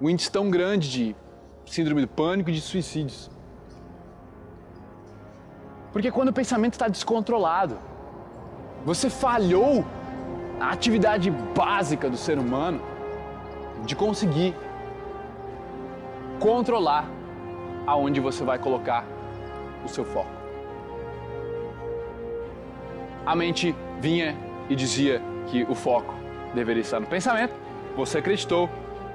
um 0.00 0.08
índice 0.08 0.30
tão 0.30 0.50
grande 0.50 0.90
de 0.90 1.16
síndrome 1.66 2.00
do 2.00 2.08
pânico 2.08 2.50
e 2.50 2.54
de 2.54 2.60
suicídios. 2.60 3.30
Porque 5.92 6.10
quando 6.10 6.28
o 6.28 6.32
pensamento 6.32 6.74
está 6.74 6.88
descontrolado, 6.88 7.78
você 8.84 9.10
falhou 9.10 9.84
na 10.58 10.70
atividade 10.70 11.30
básica 11.30 12.08
do 12.08 12.16
ser 12.16 12.38
humano 12.38 12.80
de 13.84 13.94
conseguir 13.96 14.54
controlar 16.38 17.08
aonde 17.86 18.20
você 18.20 18.44
vai 18.44 18.58
colocar 18.58 19.04
o 19.84 19.88
seu 19.88 20.04
foco. 20.04 20.30
A 23.24 23.34
mente 23.34 23.74
vinha 24.00 24.36
e 24.68 24.74
dizia 24.74 25.22
que 25.46 25.64
o 25.64 25.74
foco 25.74 26.14
deveria 26.54 26.80
estar 26.80 27.00
no 27.00 27.06
pensamento, 27.06 27.54
você 27.96 28.18
acreditou 28.18 28.68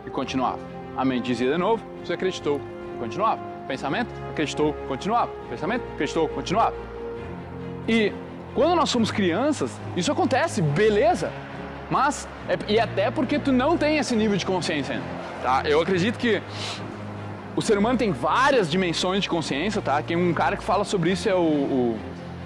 e 0.06 0.10
continuava. 0.10 0.60
A 0.96 1.04
mente 1.04 1.26
dizia 1.26 1.52
de 1.52 1.58
novo, 1.58 1.84
você 2.04 2.14
acreditou 2.14 2.60
e 2.96 3.00
continuava. 3.00 3.42
Pensamento, 3.68 4.10
acreditou, 4.30 4.74
continuava. 4.88 5.32
Pensamento, 5.50 5.84
acreditou, 5.94 6.30
continuava. 6.30 6.76
E 7.88 8.14
quando 8.56 8.74
nós 8.74 8.90
somos 8.90 9.12
crianças, 9.12 9.80
isso 9.96 10.12
acontece, 10.12 10.62
beleza. 10.62 11.32
Mas, 11.92 12.28
é, 12.50 12.58
e 12.68 12.80
até 12.80 13.12
porque 13.12 13.38
tu 13.38 13.52
não 13.52 13.78
tem 13.78 13.98
esse 13.98 14.16
nível 14.16 14.38
de 14.38 14.46
consciência. 14.46 15.00
Tá? 15.44 15.62
Eu 15.66 15.82
acredito 15.82 16.18
que 16.18 16.42
o 17.56 17.62
ser 17.62 17.78
humano 17.78 17.98
tem 17.98 18.12
várias 18.12 18.72
dimensões 18.72 19.22
de 19.22 19.30
consciência, 19.30 19.82
tá? 19.82 20.02
Quem 20.02 20.18
um 20.18 20.34
cara 20.34 20.58
que 20.58 20.64
fala 20.64 20.84
sobre 20.84 21.12
isso 21.12 21.30
é 21.30 21.36
o, 21.36 21.38
o 21.40 22.00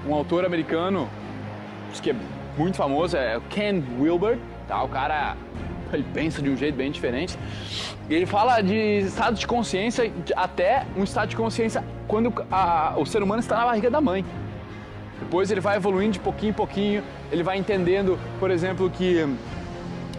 um 0.07 0.13
autor 0.13 0.45
americano 0.45 1.09
que 2.01 2.11
é 2.11 2.15
muito 2.57 2.75
famoso, 2.75 3.17
é 3.17 3.37
o 3.37 3.41
Ken 3.41 3.81
Wilber, 3.99 4.37
tá? 4.67 4.83
O 4.83 4.89
cara 4.89 5.35
ele 5.91 6.05
pensa 6.13 6.41
de 6.41 6.49
um 6.49 6.55
jeito 6.55 6.75
bem 6.75 6.91
diferente. 6.91 7.37
Ele 8.09 8.25
fala 8.25 8.61
de 8.61 8.99
estado 8.99 9.35
de 9.35 9.47
consciência 9.47 10.11
até 10.35 10.85
um 10.95 11.03
estado 11.03 11.29
de 11.29 11.35
consciência 11.35 11.83
quando 12.07 12.33
a, 12.51 12.93
o 12.97 13.05
ser 13.05 13.23
humano 13.23 13.39
está 13.39 13.57
na 13.57 13.65
barriga 13.65 13.89
da 13.89 14.01
mãe. 14.01 14.25
Depois 15.19 15.51
ele 15.51 15.61
vai 15.61 15.75
evoluindo 15.77 16.13
de 16.13 16.19
pouquinho 16.19 16.51
em 16.51 16.53
pouquinho, 16.53 17.03
ele 17.31 17.43
vai 17.43 17.57
entendendo, 17.57 18.17
por 18.39 18.49
exemplo, 18.49 18.89
que 18.89 19.27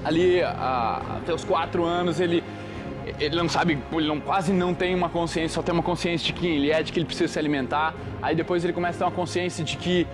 ali 0.05 0.43
até 0.43 1.33
os 1.35 1.45
quatro 1.45 1.85
anos 1.85 2.21
ele 2.21 2.43
ele 3.19 3.35
não 3.35 3.49
sabe, 3.49 3.79
ele 3.93 4.07
não, 4.07 4.21
quase 4.21 4.53
não 4.53 4.75
tem 4.75 4.95
uma 4.95 5.09
consciência, 5.09 5.55
só 5.55 5.63
tem 5.63 5.73
uma 5.73 5.83
consciência 5.83 6.27
de 6.27 6.33
quem 6.33 6.57
ele 6.57 6.71
é, 6.71 6.83
de 6.83 6.93
que 6.93 6.99
ele 6.99 7.07
precisa 7.07 7.33
se 7.33 7.39
alimentar. 7.39 7.95
Aí 8.23 8.37
depois 8.37 8.63
ele 8.63 8.73
começa 8.73 8.97
a 8.97 8.99
ter 8.99 9.05
uma 9.05 9.11
consciência 9.11 9.65
de 9.65 9.77
que 9.77 10.07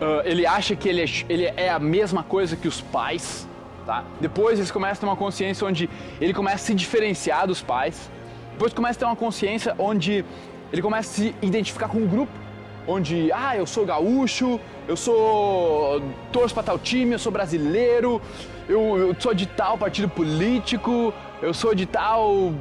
uh, 0.00 0.22
ele 0.24 0.46
acha 0.46 0.74
que 0.74 0.88
ele 0.88 1.02
é, 1.02 1.06
ele 1.28 1.44
é 1.56 1.68
a 1.68 1.78
mesma 1.78 2.22
coisa 2.22 2.56
que 2.56 2.66
os 2.66 2.80
pais, 2.80 3.46
tá? 3.84 4.04
Depois 4.20 4.58
ele 4.58 4.70
começa 4.70 4.94
a 4.94 5.00
ter 5.00 5.06
uma 5.06 5.16
consciência 5.16 5.66
onde 5.66 5.90
ele 6.20 6.32
começa 6.32 6.56
a 6.56 6.66
se 6.66 6.74
diferenciar 6.74 7.46
dos 7.46 7.60
pais. 7.60 8.10
Depois 8.52 8.72
começa 8.72 8.98
a 8.98 9.00
ter 9.00 9.04
uma 9.04 9.16
consciência 9.16 9.74
onde 9.78 10.24
ele 10.72 10.82
começa 10.82 11.10
a 11.10 11.12
se 11.12 11.34
identificar 11.42 11.88
com 11.88 11.98
um 11.98 12.06
grupo. 12.06 12.32
Onde, 12.86 13.30
ah, 13.32 13.56
eu 13.56 13.66
sou 13.66 13.84
gaúcho, 13.86 14.58
eu 14.88 14.96
sou 14.96 16.02
torço 16.32 16.54
para 16.54 16.62
tal 16.62 16.78
time, 16.78 17.12
eu 17.12 17.18
sou 17.18 17.30
brasileiro, 17.30 18.20
eu, 18.68 18.98
eu 18.98 19.16
sou 19.18 19.34
de 19.34 19.46
tal 19.46 19.78
partido 19.78 20.08
político, 20.08 21.12
eu 21.40 21.54
sou 21.54 21.74
de 21.74 21.86
tal 21.86 22.52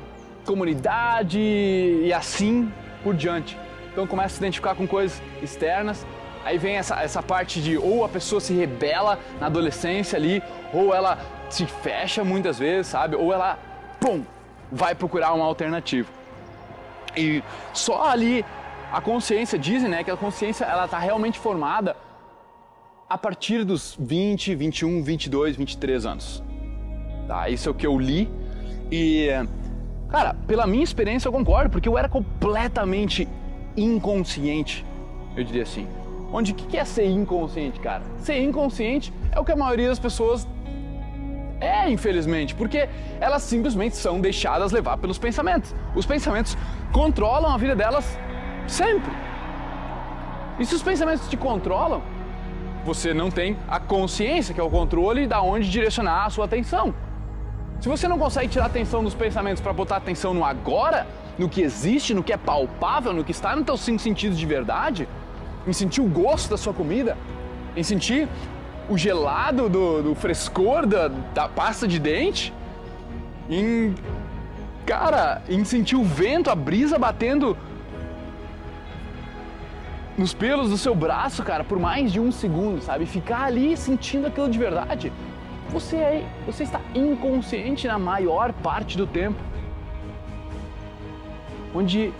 comunidade 0.45 1.39
e 1.39 2.11
assim 2.13 2.71
por 3.03 3.13
diante. 3.15 3.57
Então 3.91 4.07
começa 4.07 4.27
a 4.27 4.37
se 4.37 4.37
identificar 4.37 4.75
com 4.75 4.87
coisas 4.87 5.21
externas. 5.41 6.05
Aí 6.43 6.57
vem 6.57 6.77
essa, 6.77 6.99
essa 7.01 7.21
parte 7.21 7.61
de 7.61 7.77
ou 7.77 8.03
a 8.03 8.09
pessoa 8.09 8.39
se 8.39 8.53
rebela 8.53 9.19
na 9.39 9.47
adolescência 9.47 10.17
ali, 10.17 10.41
ou 10.73 10.93
ela 10.93 11.19
se 11.49 11.65
fecha 11.65 12.23
muitas 12.23 12.57
vezes, 12.57 12.87
sabe? 12.87 13.15
Ou 13.15 13.31
ela, 13.31 13.59
pum, 13.99 14.23
vai 14.71 14.95
procurar 14.95 15.33
uma 15.33 15.45
alternativa. 15.45 16.09
E 17.15 17.43
só 17.73 18.05
ali 18.09 18.45
a 18.91 18.99
consciência, 18.99 19.57
dizem 19.57 19.89
né, 19.89 20.03
que 20.03 20.11
a 20.11 20.17
consciência 20.17 20.65
ela 20.65 20.85
está 20.85 20.99
realmente 20.99 21.39
formada 21.39 21.95
a 23.09 23.17
partir 23.17 23.63
dos 23.63 23.95
20, 23.99 24.55
21, 24.55 25.01
22, 25.01 25.55
23 25.55 26.05
anos. 26.05 26.43
Tá? 27.27 27.49
Isso 27.49 27.69
é 27.69 27.71
o 27.71 27.75
que 27.75 27.87
eu 27.87 27.97
li 27.97 28.29
e, 28.91 29.29
cara, 30.09 30.33
pela 30.45 30.67
minha 30.67 30.83
experiência 30.83 31.29
eu 31.29 31.31
concordo, 31.31 31.69
porque 31.69 31.87
eu 31.87 31.97
era 31.97 32.09
completamente 32.09 33.27
inconsciente, 33.77 34.85
eu 35.35 35.43
diria 35.43 35.63
assim. 35.63 35.87
Onde 36.33 36.51
o 36.51 36.55
que 36.55 36.77
é 36.77 36.85
ser 36.85 37.05
inconsciente, 37.05 37.79
cara? 37.79 38.03
Ser 38.19 38.41
inconsciente 38.41 39.13
é 39.31 39.39
o 39.39 39.45
que 39.45 39.51
a 39.51 39.55
maioria 39.55 39.87
das 39.87 39.99
pessoas 39.99 40.47
é, 41.61 41.89
infelizmente, 41.89 42.55
porque 42.55 42.89
elas 43.19 43.43
simplesmente 43.43 43.95
são 43.95 44.19
deixadas 44.19 44.71
levar 44.71 44.97
pelos 44.97 45.17
pensamentos. 45.17 45.75
Os 45.95 46.05
pensamentos 46.05 46.57
controlam 46.91 47.53
a 47.53 47.57
vida 47.57 47.75
delas 47.75 48.17
sempre. 48.67 49.11
E 50.59 50.65
se 50.65 50.75
os 50.75 50.83
pensamentos 50.83 51.27
te 51.27 51.37
controlam, 51.37 52.01
você 52.85 53.13
não 53.13 53.29
tem 53.29 53.57
a 53.67 53.79
consciência, 53.79 54.53
que 54.53 54.59
é 54.59 54.63
o 54.63 54.69
controle 54.69 55.27
da 55.27 55.41
onde 55.41 55.69
direcionar 55.69 56.25
a 56.25 56.29
sua 56.29 56.45
atenção. 56.45 56.93
Se 57.79 57.89
você 57.89 58.07
não 58.07 58.17
consegue 58.17 58.47
tirar 58.47 58.65
a 58.65 58.67
atenção 58.67 59.03
dos 59.03 59.15
pensamentos 59.15 59.61
para 59.61 59.73
botar 59.73 59.97
atenção 59.97 60.33
no 60.33 60.45
agora, 60.45 61.07
no 61.37 61.49
que 61.49 61.61
existe, 61.61 62.13
no 62.13 62.21
que 62.21 62.31
é 62.31 62.37
palpável, 62.37 63.13
no 63.13 63.23
que 63.23 63.31
está 63.31 63.55
nos 63.55 63.65
teus 63.65 63.81
cinco 63.81 63.99
sentidos 63.99 64.37
de 64.37 64.45
verdade, 64.45 65.07
em 65.65 65.73
sentir 65.73 66.01
o 66.01 66.07
gosto 66.07 66.49
da 66.49 66.57
sua 66.57 66.73
comida, 66.73 67.17
em 67.75 67.83
sentir 67.83 68.27
o 68.89 68.97
gelado 68.97 69.69
do, 69.69 70.03
do 70.03 70.15
frescor 70.15 70.85
da, 70.85 71.07
da 71.07 71.47
pasta 71.47 71.87
de 71.87 71.97
dente, 71.99 72.53
em 73.49 73.95
cara, 74.85 75.41
em 75.47 75.63
sentir 75.63 75.95
o 75.95 76.03
vento, 76.03 76.49
a 76.49 76.55
brisa 76.55 76.99
batendo 76.99 77.57
nos 80.21 80.35
pelos 80.35 80.69
do 80.69 80.77
seu 80.77 80.93
braço, 80.93 81.41
cara, 81.41 81.63
por 81.63 81.79
mais 81.79 82.13
de 82.13 82.19
um 82.19 82.31
segundo, 82.31 82.79
sabe? 82.79 83.07
Ficar 83.07 83.45
ali 83.45 83.75
sentindo 83.75 84.27
aquilo 84.27 84.47
de 84.47 84.59
verdade. 84.59 85.11
Você 85.69 85.95
é, 85.95 86.25
você 86.45 86.61
está 86.61 86.79
inconsciente 86.93 87.87
na 87.87 87.97
maior 87.97 88.53
parte 88.53 88.95
do 88.97 89.07
tempo. 89.07 89.39
Onde 91.73 92.13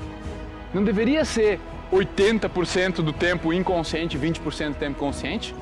não 0.73 0.83
deveria 0.83 1.23
ser 1.23 1.59
80% 1.93 3.03
do 3.03 3.13
tempo 3.13 3.53
inconsciente, 3.53 4.17
20% 4.17 4.69
do 4.69 4.75
tempo 4.75 4.97
consciente. 4.97 5.53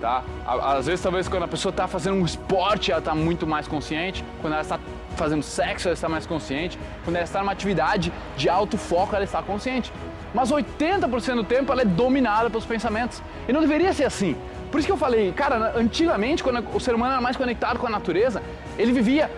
Tá? 0.00 0.22
Às 0.46 0.86
vezes, 0.86 1.02
talvez, 1.02 1.26
quando 1.26 1.42
a 1.42 1.48
pessoa 1.48 1.70
está 1.70 1.88
fazendo 1.88 2.18
um 2.18 2.24
esporte, 2.24 2.92
ela 2.92 3.00
está 3.00 3.16
muito 3.16 3.46
mais 3.48 3.66
consciente. 3.66 4.24
Quando 4.40 4.52
ela 4.52 4.62
está 4.62 4.78
fazendo 5.16 5.42
sexo, 5.42 5.88
ela 5.88 5.94
está 5.94 6.08
mais 6.08 6.24
consciente. 6.24 6.78
Quando 7.02 7.16
ela 7.16 7.24
está 7.24 7.40
numa 7.40 7.50
atividade 7.52 8.12
de 8.36 8.48
alto 8.48 8.78
foco, 8.78 9.16
ela 9.16 9.24
está 9.24 9.42
consciente. 9.42 9.90
Mas 10.34 10.50
80% 10.50 11.34
do 11.34 11.44
tempo 11.44 11.72
ela 11.72 11.82
é 11.82 11.84
dominada 11.84 12.50
pelos 12.50 12.64
pensamentos. 12.64 13.22
E 13.48 13.52
não 13.52 13.60
deveria 13.60 13.92
ser 13.92 14.04
assim. 14.04 14.36
Por 14.70 14.78
isso 14.78 14.86
que 14.86 14.92
eu 14.92 14.96
falei, 14.96 15.32
cara, 15.32 15.72
antigamente, 15.76 16.42
quando 16.42 16.62
o 16.74 16.80
ser 16.80 16.94
humano 16.94 17.12
era 17.12 17.20
mais 17.20 17.36
conectado 17.36 17.78
com 17.78 17.86
a 17.86 17.90
natureza, 17.90 18.42
ele 18.76 18.92
vivia, 18.92 19.30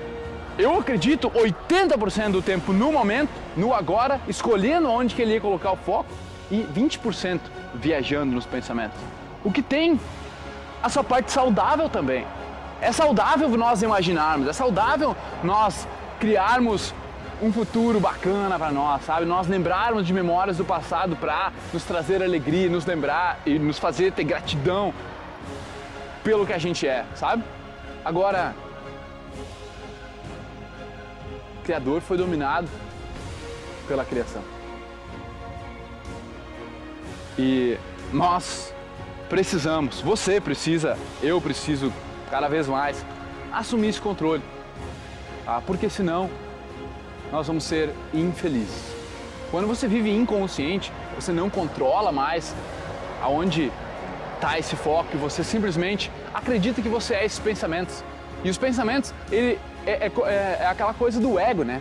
eu 0.58 0.78
acredito, 0.78 1.30
80% 1.30 2.32
do 2.32 2.42
tempo 2.42 2.72
no 2.72 2.90
momento, 2.90 3.30
no 3.56 3.72
agora, 3.72 4.20
escolhendo 4.26 4.90
onde 4.90 5.14
que 5.14 5.22
ele 5.22 5.34
ia 5.34 5.40
colocar 5.40 5.70
o 5.72 5.76
foco, 5.76 6.10
e 6.50 6.66
20% 6.74 7.40
viajando 7.74 8.32
nos 8.34 8.46
pensamentos. 8.46 8.98
O 9.44 9.52
que 9.52 9.62
tem 9.62 10.00
a 10.82 10.88
sua 10.88 11.04
parte 11.04 11.30
saudável 11.30 11.88
também. 11.88 12.26
É 12.80 12.92
saudável 12.92 13.48
nós 13.50 13.82
imaginarmos, 13.82 14.48
é 14.48 14.52
saudável 14.52 15.16
nós 15.42 15.86
criarmos 16.20 16.94
um 17.40 17.52
futuro 17.52 18.00
bacana 18.00 18.58
para 18.58 18.72
nós, 18.72 19.04
sabe? 19.04 19.24
Nós 19.24 19.46
lembrarmos 19.46 20.06
de 20.06 20.12
memórias 20.12 20.56
do 20.56 20.64
passado 20.64 21.16
para 21.16 21.52
nos 21.72 21.84
trazer 21.84 22.22
alegria, 22.22 22.68
nos 22.68 22.84
lembrar 22.84 23.40
e 23.46 23.58
nos 23.58 23.78
fazer 23.78 24.12
ter 24.12 24.24
gratidão 24.24 24.92
pelo 26.24 26.46
que 26.46 26.52
a 26.52 26.58
gente 26.58 26.86
é, 26.86 27.04
sabe? 27.14 27.44
Agora, 28.04 28.54
o 31.58 31.62
Criador 31.64 32.00
foi 32.00 32.16
dominado 32.16 32.68
pela 33.86 34.04
criação. 34.04 34.42
E 37.38 37.78
nós 38.12 38.74
precisamos, 39.28 40.00
você 40.00 40.40
precisa, 40.40 40.98
eu 41.22 41.40
preciso 41.40 41.92
cada 42.30 42.48
vez 42.48 42.66
mais 42.66 43.04
assumir 43.52 43.88
esse 43.88 44.00
controle. 44.00 44.42
Tá? 45.44 45.62
Porque 45.64 45.88
senão 45.88 46.28
nós 47.32 47.46
vamos 47.46 47.64
ser 47.64 47.90
infelizes. 48.12 48.96
Quando 49.50 49.66
você 49.66 49.88
vive 49.88 50.10
inconsciente, 50.10 50.92
você 51.14 51.32
não 51.32 51.48
controla 51.48 52.12
mais 52.12 52.54
aonde 53.22 53.72
está 54.34 54.58
esse 54.58 54.76
foco, 54.76 55.16
você 55.18 55.42
simplesmente 55.42 56.10
acredita 56.32 56.80
que 56.80 56.88
você 56.88 57.14
é 57.14 57.24
esses 57.24 57.38
pensamentos. 57.38 58.04
E 58.44 58.50
os 58.50 58.58
pensamentos, 58.58 59.12
ele 59.30 59.58
é, 59.86 60.06
é, 60.06 60.12
é, 60.26 60.58
é 60.60 60.66
aquela 60.66 60.94
coisa 60.94 61.20
do 61.20 61.38
ego, 61.38 61.64
né? 61.64 61.80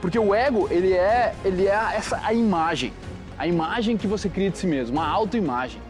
Porque 0.00 0.18
o 0.18 0.34
ego, 0.34 0.68
ele 0.70 0.92
é, 0.92 1.34
ele 1.44 1.66
é 1.66 1.74
essa 1.94 2.20
a 2.22 2.32
imagem, 2.32 2.92
a 3.38 3.46
imagem 3.46 3.96
que 3.96 4.06
você 4.06 4.28
cria 4.28 4.50
de 4.50 4.58
si 4.58 4.66
mesmo, 4.66 4.96
uma 4.96 5.08
autoimagem. 5.08 5.80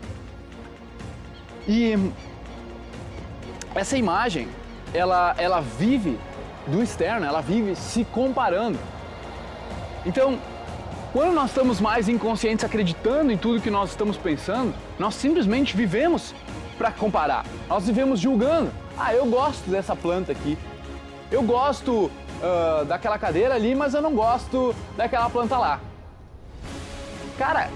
E 1.67 1.95
essa 3.75 3.97
imagem, 3.97 4.49
ela, 4.93 5.35
ela 5.39 5.61
vive 5.61 6.19
do 6.67 6.83
externo, 6.83 7.27
ela 7.27 7.41
vive 7.41 7.75
se 7.77 8.05
comparando. 8.05 8.79
Então, 10.07 10.39
quando 11.13 11.33
nós 11.33 11.51
estamos 11.51 11.81
mais 11.81 12.09
inconscientes 12.09 12.65
acreditando 12.65 13.31
em 13.31 13.37
tudo 13.37 13.61
que 13.61 13.71
nós 13.71 13.91
estamos 13.91 14.17
pensando, 14.17 14.75
nós 14.99 15.15
simplesmente 15.15 15.77
vivemos 15.77 16.35
para 16.77 16.91
comparar. 16.91 17.45
Nós 17.69 17.87
vivemos 17.87 18.19
julgando. 18.19 18.71
Ah, 18.99 19.15
eu 19.15 19.27
gosto 19.27 19.71
dessa 19.71 19.95
planta 19.95 20.33
aqui. 20.33 20.59
Eu 21.31 21.43
gosto 21.43 22.11
uh, 22.43 22.85
daquela 22.85 23.19
cadeira 23.19 23.55
ali, 23.55 23.75
mas 23.75 23.95
eu 23.95 24.03
não 24.03 24.13
gosto 24.15 24.75
daquela 24.97 25.31
planta 25.31 25.57
lá. 25.57 25.81
Cara, 27.39 27.71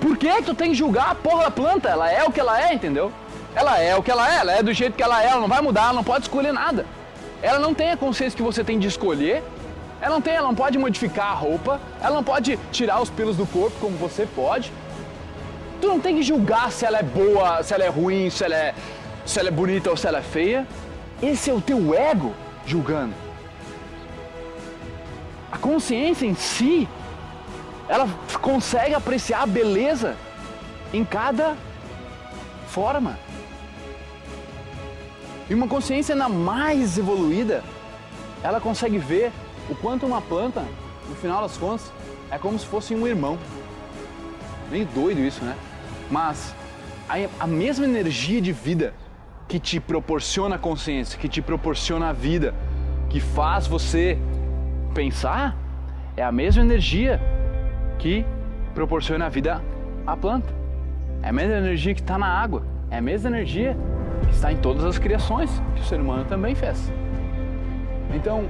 por 0.00 0.16
que 0.16 0.42
tu 0.42 0.54
tem 0.54 0.70
que 0.70 0.76
julgar 0.76 1.10
a 1.10 1.14
porra 1.14 1.44
da 1.44 1.50
planta? 1.50 1.88
Ela 1.88 2.10
é 2.10 2.24
o 2.24 2.32
que 2.32 2.40
ela 2.40 2.60
é, 2.60 2.72
entendeu? 2.72 3.12
Ela 3.54 3.80
é 3.80 3.96
o 3.96 4.02
que 4.02 4.10
ela 4.10 4.32
é, 4.32 4.38
ela 4.38 4.52
é 4.52 4.62
do 4.62 4.72
jeito 4.72 4.96
que 4.96 5.02
ela 5.02 5.22
é, 5.22 5.28
ela 5.28 5.40
não 5.40 5.48
vai 5.48 5.60
mudar, 5.60 5.84
ela 5.84 5.94
não 5.94 6.04
pode 6.04 6.24
escolher 6.24 6.52
nada. 6.52 6.86
Ela 7.42 7.58
não 7.58 7.74
tem 7.74 7.90
a 7.90 7.96
consciência 7.96 8.36
que 8.36 8.42
você 8.42 8.64
tem 8.64 8.78
de 8.78 8.88
escolher, 8.88 9.42
ela 10.00 10.14
não 10.14 10.20
tem, 10.20 10.34
ela 10.34 10.48
não 10.48 10.54
pode 10.54 10.78
modificar 10.78 11.26
a 11.28 11.34
roupa, 11.34 11.80
ela 12.00 12.14
não 12.14 12.24
pode 12.24 12.58
tirar 12.70 13.00
os 13.00 13.10
pelos 13.10 13.36
do 13.36 13.46
corpo 13.46 13.76
como 13.80 13.96
você 13.96 14.26
pode. 14.26 14.72
Tu 15.80 15.86
não 15.86 16.00
tem 16.00 16.16
que 16.16 16.22
julgar 16.22 16.70
se 16.70 16.84
ela 16.84 16.98
é 16.98 17.02
boa, 17.02 17.62
se 17.62 17.74
ela 17.74 17.84
é 17.84 17.88
ruim, 17.88 18.30
se 18.30 18.44
ela 18.44 18.54
é, 18.54 18.74
se 19.24 19.38
ela 19.38 19.48
é 19.48 19.52
bonita 19.52 19.90
ou 19.90 19.96
se 19.96 20.06
ela 20.06 20.18
é 20.18 20.22
feia. 20.22 20.66
Esse 21.22 21.50
é 21.50 21.54
o 21.54 21.60
teu 21.60 21.94
ego 21.94 22.34
julgando. 22.66 23.14
A 25.50 25.58
consciência 25.58 26.26
em 26.26 26.34
si, 26.34 26.88
ela 27.88 28.08
consegue 28.40 28.94
apreciar 28.94 29.42
a 29.42 29.46
beleza 29.46 30.16
em 30.92 31.04
cada 31.04 31.56
forma. 32.68 33.18
E 35.48 35.54
uma 35.54 35.68
consciência 35.68 36.14
ainda 36.14 36.28
mais 36.28 36.98
evoluída, 36.98 37.62
ela 38.42 38.60
consegue 38.60 38.98
ver 38.98 39.32
o 39.70 39.74
quanto 39.74 40.06
uma 40.06 40.20
planta, 40.20 40.64
no 41.08 41.14
final 41.14 41.42
das 41.42 41.56
contas, 41.56 41.92
é 42.30 42.38
como 42.38 42.58
se 42.58 42.66
fosse 42.66 42.94
um 42.94 43.06
irmão. 43.06 43.38
Meio 44.70 44.86
doido 44.86 45.20
isso, 45.20 45.44
né? 45.44 45.56
Mas 46.10 46.54
a, 47.38 47.46
mesma 47.46 47.84
energia 47.84 48.40
de 48.40 48.52
vida 48.52 48.92
que 49.46 49.60
te 49.60 49.78
proporciona 49.78 50.56
a 50.56 50.58
consciência, 50.58 51.18
que 51.18 51.28
te 51.28 51.40
proporciona 51.40 52.08
a 52.08 52.12
vida, 52.12 52.52
que 53.08 53.20
faz 53.20 53.66
você 53.66 54.18
pensar, 54.92 55.56
é 56.16 56.24
a 56.24 56.32
mesma 56.32 56.62
energia 56.62 57.20
que 57.98 58.24
proporciona 58.74 59.26
a 59.26 59.28
vida 59.28 59.62
à 60.04 60.16
planta. 60.16 60.52
É 61.22 61.28
a 61.28 61.32
mesma 61.32 61.56
energia 61.56 61.94
que 61.94 62.00
está 62.00 62.18
na 62.18 62.26
água. 62.26 62.64
É 62.90 62.98
a 62.98 63.00
mesma 63.00 63.28
energia 63.30 63.76
está 64.36 64.52
em 64.52 64.56
todas 64.56 64.84
as 64.84 64.98
criações 64.98 65.50
que 65.74 65.80
o 65.80 65.84
ser 65.84 66.00
humano 66.00 66.24
também 66.24 66.54
fez. 66.54 66.92
Então, 68.14 68.44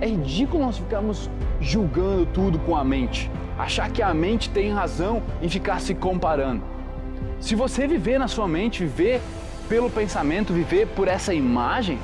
é 0.00 0.06
ridículo 0.06 0.64
nós 0.64 0.78
ficarmos 0.78 1.30
julgando 1.60 2.26
tudo 2.26 2.58
com 2.60 2.76
a 2.76 2.84
mente, 2.84 3.30
achar 3.58 3.90
que 3.90 4.02
a 4.02 4.14
mente 4.14 4.50
tem 4.50 4.72
razão 4.72 5.22
em 5.42 5.48
ficar 5.48 5.80
se 5.80 5.94
comparando. 5.94 6.62
Se 7.40 7.54
você 7.54 7.86
viver 7.86 8.18
na 8.18 8.28
sua 8.28 8.46
mente, 8.46 8.84
viver 8.84 9.20
pelo 9.68 9.90
pensamento, 9.90 10.52
viver 10.52 10.86
por 10.88 11.08
essa 11.08 11.32
imagem, 11.32 11.98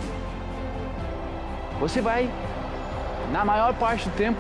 você 1.79 2.01
vai, 2.01 2.31
na 3.33 3.45
maior 3.45 3.75
parte 3.75 4.09
do 4.09 4.17
tempo, 4.17 4.39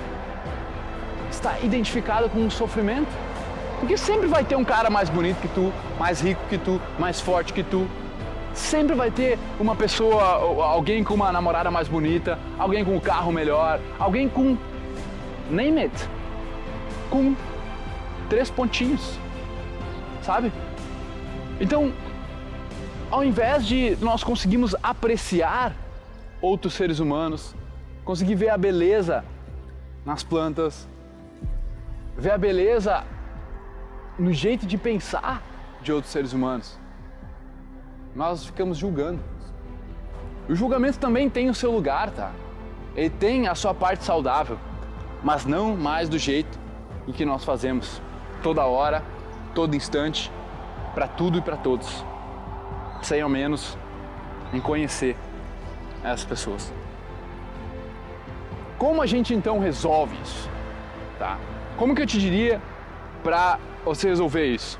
estar 1.30 1.62
identificado 1.62 2.30
com 2.30 2.46
o 2.46 2.50
sofrimento. 2.50 3.25
Porque 3.80 3.96
sempre 3.96 4.26
vai 4.26 4.44
ter 4.44 4.56
um 4.56 4.64
cara 4.64 4.88
mais 4.90 5.08
bonito 5.08 5.40
que 5.40 5.48
tu, 5.48 5.72
mais 5.98 6.20
rico 6.20 6.40
que 6.48 6.58
tu, 6.58 6.80
mais 6.98 7.20
forte 7.20 7.52
que 7.52 7.62
tu, 7.62 7.86
Sempre 8.56 8.94
vai 8.94 9.10
ter 9.10 9.38
uma 9.60 9.76
pessoa, 9.76 10.24
alguém 10.64 11.04
com 11.04 11.12
uma 11.12 11.30
namorada 11.30 11.70
mais 11.70 11.88
bonita, 11.88 12.38
alguém 12.58 12.82
com 12.82 12.96
um 12.96 13.00
carro 13.00 13.30
melhor, 13.30 13.78
alguém 13.98 14.30
com. 14.30 14.56
name 15.50 15.82
it. 15.82 16.08
Com 17.10 17.36
três 18.30 18.50
pontinhos. 18.50 19.18
Sabe? 20.22 20.50
Então, 21.60 21.92
ao 23.10 23.22
invés 23.22 23.66
de 23.66 23.94
nós 24.00 24.24
conseguirmos 24.24 24.74
apreciar 24.82 25.74
outros 26.40 26.72
seres 26.72 26.98
humanos, 26.98 27.54
conseguir 28.06 28.36
ver 28.36 28.48
a 28.48 28.56
beleza 28.56 29.22
nas 30.04 30.24
plantas, 30.24 30.88
ver 32.16 32.30
a 32.30 32.38
beleza 32.38 33.04
no 34.18 34.32
jeito 34.32 34.66
de 34.66 34.78
pensar 34.78 35.42
de 35.82 35.92
outros 35.92 36.12
seres 36.12 36.32
humanos 36.32 36.78
nós 38.16 38.46
ficamos 38.46 38.78
julgando. 38.78 39.20
O 40.48 40.54
julgamento 40.54 40.98
também 40.98 41.28
tem 41.28 41.50
o 41.50 41.54
seu 41.54 41.70
lugar, 41.70 42.10
tá? 42.10 42.32
Ele 42.94 43.10
tem 43.10 43.46
a 43.46 43.54
sua 43.54 43.74
parte 43.74 44.04
saudável, 44.04 44.58
mas 45.22 45.44
não 45.44 45.76
mais 45.76 46.08
do 46.08 46.18
jeito 46.18 46.58
em 47.06 47.12
que 47.12 47.26
nós 47.26 47.44
fazemos 47.44 48.00
toda 48.42 48.64
hora, 48.64 49.02
todo 49.54 49.76
instante, 49.76 50.32
para 50.94 51.06
tudo 51.06 51.38
e 51.38 51.42
para 51.42 51.58
todos. 51.58 52.02
Sem 53.02 53.20
ao 53.20 53.28
menos 53.28 53.76
em 54.52 54.60
conhecer 54.60 55.14
essas 56.02 56.24
pessoas. 56.24 56.72
Como 58.78 59.02
a 59.02 59.06
gente 59.06 59.34
então 59.34 59.58
resolve 59.58 60.16
isso? 60.22 60.48
Tá? 61.18 61.38
Como 61.76 61.94
que 61.94 62.00
eu 62.00 62.06
te 62.06 62.18
diria 62.18 62.62
para 63.22 63.58
você 63.94 64.08
resolver 64.08 64.46
isso? 64.46 64.78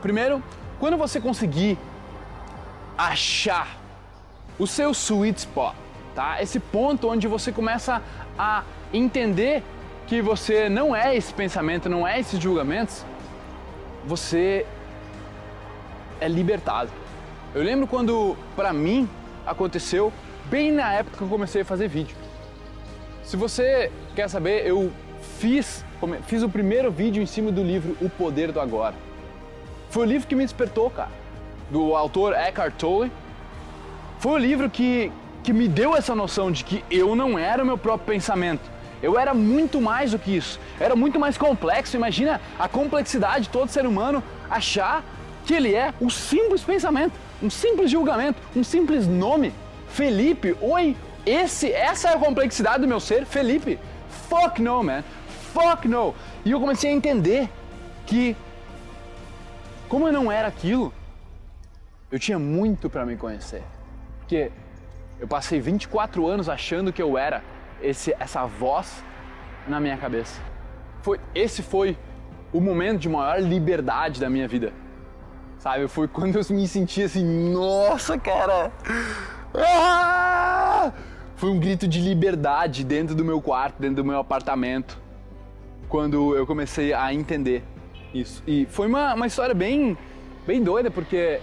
Primeiro, 0.00 0.42
quando 0.78 0.96
você 0.96 1.20
conseguir 1.20 1.78
achar 2.96 3.78
o 4.58 4.66
seu 4.66 4.92
sweet 4.92 5.38
spot, 5.40 5.74
tá? 6.14 6.42
Esse 6.42 6.60
ponto 6.60 7.08
onde 7.08 7.26
você 7.26 7.50
começa 7.50 8.02
a 8.38 8.62
entender 8.92 9.62
que 10.06 10.20
você 10.20 10.68
não 10.68 10.94
é 10.94 11.16
esse 11.16 11.32
pensamento, 11.32 11.88
não 11.88 12.06
é 12.06 12.20
esses 12.20 12.38
julgamentos, 12.38 13.04
você 14.04 14.66
é 16.20 16.28
libertado. 16.28 16.90
Eu 17.54 17.62
lembro 17.62 17.86
quando, 17.86 18.36
para 18.54 18.72
mim, 18.72 19.08
aconteceu 19.46 20.12
bem 20.50 20.72
na 20.72 20.92
época 20.92 21.16
que 21.18 21.22
eu 21.22 21.28
comecei 21.28 21.62
a 21.62 21.64
fazer 21.64 21.88
vídeo. 21.88 22.16
Se 23.24 23.36
você 23.36 23.90
quer 24.14 24.28
saber, 24.28 24.66
eu 24.66 24.92
fiz, 25.38 25.84
fiz 26.26 26.42
o 26.42 26.48
primeiro 26.48 26.90
vídeo 26.90 27.22
em 27.22 27.26
cima 27.26 27.50
do 27.50 27.62
livro 27.62 27.96
O 28.00 28.08
Poder 28.08 28.52
do 28.52 28.60
Agora. 28.60 28.94
Foi 29.90 30.06
o 30.06 30.08
livro 30.08 30.26
que 30.26 30.34
me 30.34 30.42
despertou, 30.42 30.90
cara 30.90 31.22
do 31.72 31.96
autor 31.96 32.34
Eckhart 32.34 32.74
Tolle, 32.74 33.10
foi 34.18 34.32
o 34.32 34.38
livro 34.38 34.68
que, 34.68 35.10
que 35.42 35.52
me 35.52 35.66
deu 35.66 35.96
essa 35.96 36.14
noção 36.14 36.52
de 36.52 36.62
que 36.62 36.84
eu 36.90 37.16
não 37.16 37.38
era 37.38 37.62
o 37.62 37.66
meu 37.66 37.78
próprio 37.78 38.14
pensamento. 38.14 38.70
Eu 39.02 39.18
era 39.18 39.34
muito 39.34 39.80
mais 39.80 40.12
do 40.12 40.18
que 40.18 40.36
isso. 40.36 40.60
Era 40.78 40.94
muito 40.94 41.18
mais 41.18 41.36
complexo. 41.36 41.96
Imagina 41.96 42.40
a 42.56 42.68
complexidade 42.68 43.44
de 43.44 43.48
todo 43.48 43.68
ser 43.68 43.84
humano 43.84 44.22
achar 44.48 45.02
que 45.44 45.54
ele 45.54 45.74
é 45.74 45.92
um 46.00 46.08
simples 46.08 46.62
pensamento, 46.62 47.14
um 47.42 47.50
simples 47.50 47.90
julgamento, 47.90 48.40
um 48.54 48.62
simples 48.62 49.08
nome. 49.08 49.52
Felipe, 49.88 50.56
oi, 50.60 50.96
esse, 51.26 51.72
essa 51.72 52.10
é 52.10 52.14
a 52.14 52.18
complexidade 52.18 52.82
do 52.82 52.86
meu 52.86 53.00
ser, 53.00 53.26
Felipe. 53.26 53.78
Fuck 54.28 54.62
no, 54.62 54.84
man. 54.84 55.02
Fuck 55.52 55.86
no. 55.86 56.14
E 56.44 56.50
eu 56.50 56.60
comecei 56.60 56.90
a 56.90 56.94
entender 56.94 57.48
que 58.06 58.36
como 59.88 60.08
eu 60.08 60.12
não 60.12 60.32
era 60.32 60.48
aquilo, 60.48 60.92
eu 62.10 62.18
tinha 62.18 62.38
muito 62.38 62.88
para 62.88 63.04
me 63.04 63.16
conhecer. 63.16 63.62
Porque 64.20 64.50
eu 65.20 65.28
passei 65.28 65.60
24 65.60 66.26
anos 66.26 66.48
achando 66.48 66.92
que 66.92 67.02
eu 67.02 67.18
era 67.18 67.44
esse, 67.82 68.14
essa 68.18 68.46
voz 68.46 69.04
na 69.68 69.78
minha 69.78 69.96
cabeça. 69.98 70.40
Foi, 71.02 71.20
esse 71.34 71.62
foi 71.62 71.98
o 72.52 72.60
momento 72.60 73.00
de 73.00 73.08
maior 73.08 73.40
liberdade 73.40 74.20
da 74.20 74.30
minha 74.30 74.48
vida. 74.48 74.72
Sabe? 75.58 75.86
Foi 75.88 76.08
quando 76.08 76.36
eu 76.36 76.56
me 76.56 76.66
senti 76.66 77.02
assim, 77.02 77.52
nossa, 77.52 78.18
cara! 78.18 78.72
Ah! 79.54 80.92
Foi 81.36 81.50
um 81.50 81.58
grito 81.58 81.86
de 81.86 82.00
liberdade 82.00 82.82
dentro 82.84 83.14
do 83.14 83.24
meu 83.24 83.42
quarto, 83.42 83.80
dentro 83.80 83.96
do 83.96 84.04
meu 84.04 84.18
apartamento, 84.18 85.01
quando 85.92 86.34
eu 86.34 86.46
comecei 86.46 86.94
a 86.94 87.12
entender 87.12 87.62
isso. 88.14 88.42
E 88.46 88.64
foi 88.70 88.86
uma, 88.86 89.12
uma 89.12 89.26
história 89.26 89.54
bem, 89.54 89.94
bem 90.46 90.62
doida, 90.62 90.90
porque 90.90 91.38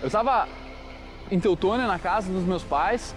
eu 0.00 0.06
estava 0.06 0.46
em 1.32 1.40
Teutônia, 1.40 1.84
na 1.84 1.98
casa 1.98 2.32
dos 2.32 2.44
meus 2.44 2.62
pais, 2.62 3.12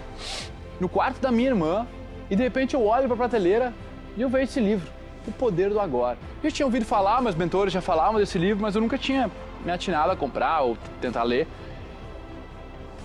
no 0.80 0.88
quarto 0.88 1.20
da 1.20 1.30
minha 1.30 1.50
irmã, 1.50 1.86
e 2.28 2.34
de 2.34 2.42
repente 2.42 2.74
eu 2.74 2.84
olho 2.84 3.04
para 3.04 3.14
a 3.14 3.16
prateleira 3.16 3.72
e 4.16 4.22
eu 4.22 4.28
vejo 4.28 4.42
esse 4.42 4.58
livro, 4.58 4.90
O 5.24 5.30
Poder 5.30 5.70
do 5.70 5.78
Agora. 5.78 6.18
Eu 6.42 6.50
tinha 6.50 6.66
ouvido 6.66 6.84
falar, 6.84 7.22
meus 7.22 7.36
mentores 7.36 7.72
já 7.72 7.80
falavam 7.80 8.18
desse 8.18 8.36
livro, 8.36 8.60
mas 8.60 8.74
eu 8.74 8.80
nunca 8.80 8.98
tinha 8.98 9.30
me 9.64 9.70
atinado 9.70 10.10
a 10.10 10.16
comprar 10.16 10.62
ou 10.62 10.76
tentar 11.00 11.22
ler. 11.22 11.46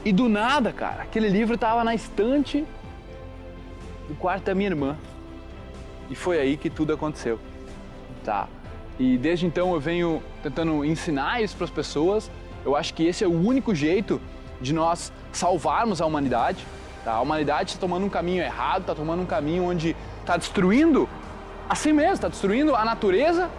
E 0.04 0.12
do 0.12 0.28
nada, 0.28 0.74
cara, 0.74 1.04
aquele 1.04 1.30
livro 1.30 1.54
estava 1.54 1.84
na 1.84 1.94
estante 1.94 2.66
do 4.08 4.16
quarto 4.16 4.46
da 4.46 4.56
minha 4.56 4.72
irmã. 4.72 4.98
E 6.10 6.16
foi 6.16 6.40
aí 6.40 6.58
que 6.58 6.72
tudo 6.72 6.92
aconteceu. 6.92 7.40
Tá? 8.28 8.48
E 9.00 9.18
desde 9.18 9.46
então 9.46 9.74
eu 9.74 9.80
venho 9.80 10.22
tentando 10.44 10.84
ensinar 10.84 11.42
isso 11.42 11.56
para 11.56 11.63
as 11.63 11.72
pessoas 11.72 12.30
eu 12.68 12.76
acho 12.76 12.94
que 12.94 13.06
esse 13.06 13.24
é 13.24 13.28
o 13.28 13.32
único 13.32 13.74
jeito 13.74 14.20
de 14.60 14.74
nós 14.74 15.13
salvarmos 15.32 16.02
a 16.02 16.06
humanidade. 16.06 16.66
Tá? 17.06 17.13
A 17.13 17.22
humanidade 17.22 17.70
está 17.70 17.80
tomando 17.80 18.06
um 18.06 18.10
caminho 18.10 18.44
errado, 18.44 18.82
está 18.82 18.94
tomando 18.94 19.22
um 19.22 19.26
caminho 19.26 19.63
onde 19.63 19.96
está 20.20 20.36
destruindo 20.36 21.08
a 21.70 21.76
si 21.76 21.94
mesmo, 21.94 22.16
está 22.16 22.28
destruindo 22.28 22.76
a 22.76 22.84
natureza 22.84 23.50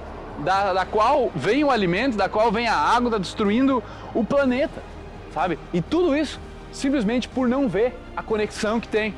da, 0.41 0.75
da 0.75 0.85
qual 0.85 1.33
vem 1.35 1.65
o 1.65 1.71
alimento, 1.71 2.19
da 2.19 2.29
qual 2.29 2.53
vem 2.53 2.69
a 2.69 2.77
água, 2.77 3.09
está 3.09 3.19
destruindo 3.19 3.83
o 4.15 4.23
planeta, 4.23 4.83
sabe? 5.33 5.59
E 5.73 5.81
tudo 5.81 6.15
isso 6.15 6.39
simplesmente 6.71 7.31
por 7.31 7.49
não 7.49 7.67
ver 7.67 7.99
a 8.15 8.23
conexão 8.23 8.79
que 8.79 8.89
tem 8.89 9.15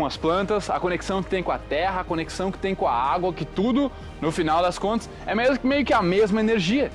com 0.00 0.06
as 0.06 0.16
plantas, 0.16 0.70
a 0.70 0.80
conexão 0.80 1.22
que 1.22 1.28
tem 1.28 1.42
com 1.42 1.52
a 1.52 1.58
terra, 1.58 2.00
a 2.00 2.04
conexão 2.04 2.50
que 2.50 2.56
tem 2.56 2.74
com 2.74 2.86
a 2.86 2.92
água, 2.92 3.34
que 3.34 3.44
tudo, 3.44 3.92
no 4.18 4.32
final 4.32 4.62
das 4.62 4.78
contas, 4.78 5.10
é 5.26 5.34
meio 5.34 5.84
que 5.84 5.92
a 5.92 6.00
mesma 6.00 6.40
energia. 6.40 6.90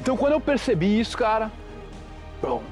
Então 0.00 0.16
quando 0.16 0.32
eu 0.32 0.40
percebi 0.40 0.98
isso, 0.98 1.16
cara, 1.16 1.52
bom, 2.42 2.64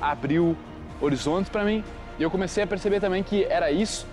abriu 0.00 0.56
horizontes 0.98 1.50
para 1.50 1.62
mim 1.62 1.84
e 2.18 2.22
eu 2.22 2.30
comecei 2.30 2.64
a 2.64 2.66
perceber 2.66 3.00
também 3.00 3.22
que 3.22 3.44
era 3.44 3.70
isso, 3.70 4.06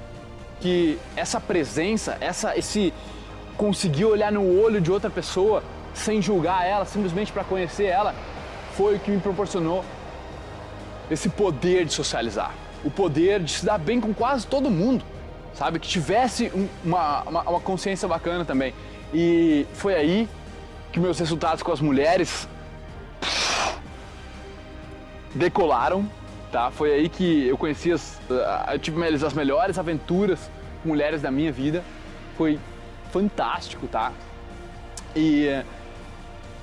que 0.59 0.99
essa 1.15 1.39
presença, 1.39 2.17
essa, 2.19 2.57
esse 2.57 2.93
conseguir 3.55 4.03
olhar 4.03 4.33
no 4.33 4.61
olho 4.61 4.81
de 4.81 4.91
outra 4.91 5.09
pessoa 5.09 5.63
sem 5.93 6.21
julgar 6.21 6.67
ela, 6.67 6.83
simplesmente 6.83 7.31
para 7.31 7.45
conhecer 7.45 7.85
ela, 7.85 8.13
foi 8.75 8.95
o 8.95 8.99
que 8.99 9.11
me 9.11 9.21
proporcionou 9.21 9.85
esse 11.09 11.29
poder 11.29 11.85
de 11.85 11.93
socializar, 11.93 12.53
o 12.83 12.91
poder 12.91 13.41
de 13.41 13.51
se 13.51 13.65
dar 13.65 13.77
bem 13.77 13.99
com 13.99 14.13
quase 14.13 14.45
todo 14.45 14.69
mundo, 14.69 15.03
sabe? 15.53 15.79
Que 15.79 15.87
tivesse 15.87 16.51
uma, 16.83 17.21
uma, 17.23 17.41
uma 17.41 17.59
consciência 17.59 18.07
bacana 18.07 18.45
também. 18.45 18.73
E 19.13 19.65
foi 19.73 19.95
aí 19.95 20.29
que 20.91 20.99
meus 20.99 21.19
resultados 21.19 21.63
com 21.63 21.71
as 21.71 21.79
mulheres 21.79 22.47
decolaram, 25.33 26.09
tá? 26.51 26.71
Foi 26.71 26.91
aí 26.93 27.09
que 27.09 27.47
eu 27.47 27.57
conheci 27.57 27.91
as, 27.91 28.19
eu 28.71 28.79
tive 28.79 29.03
as 29.05 29.33
melhores 29.33 29.77
aventuras 29.77 30.49
com 30.81 30.89
mulheres 30.89 31.21
da 31.21 31.31
minha 31.31 31.51
vida. 31.51 31.83
Foi 32.37 32.59
fantástico, 33.11 33.87
tá? 33.87 34.11
E 35.15 35.47
eh, 35.47 35.65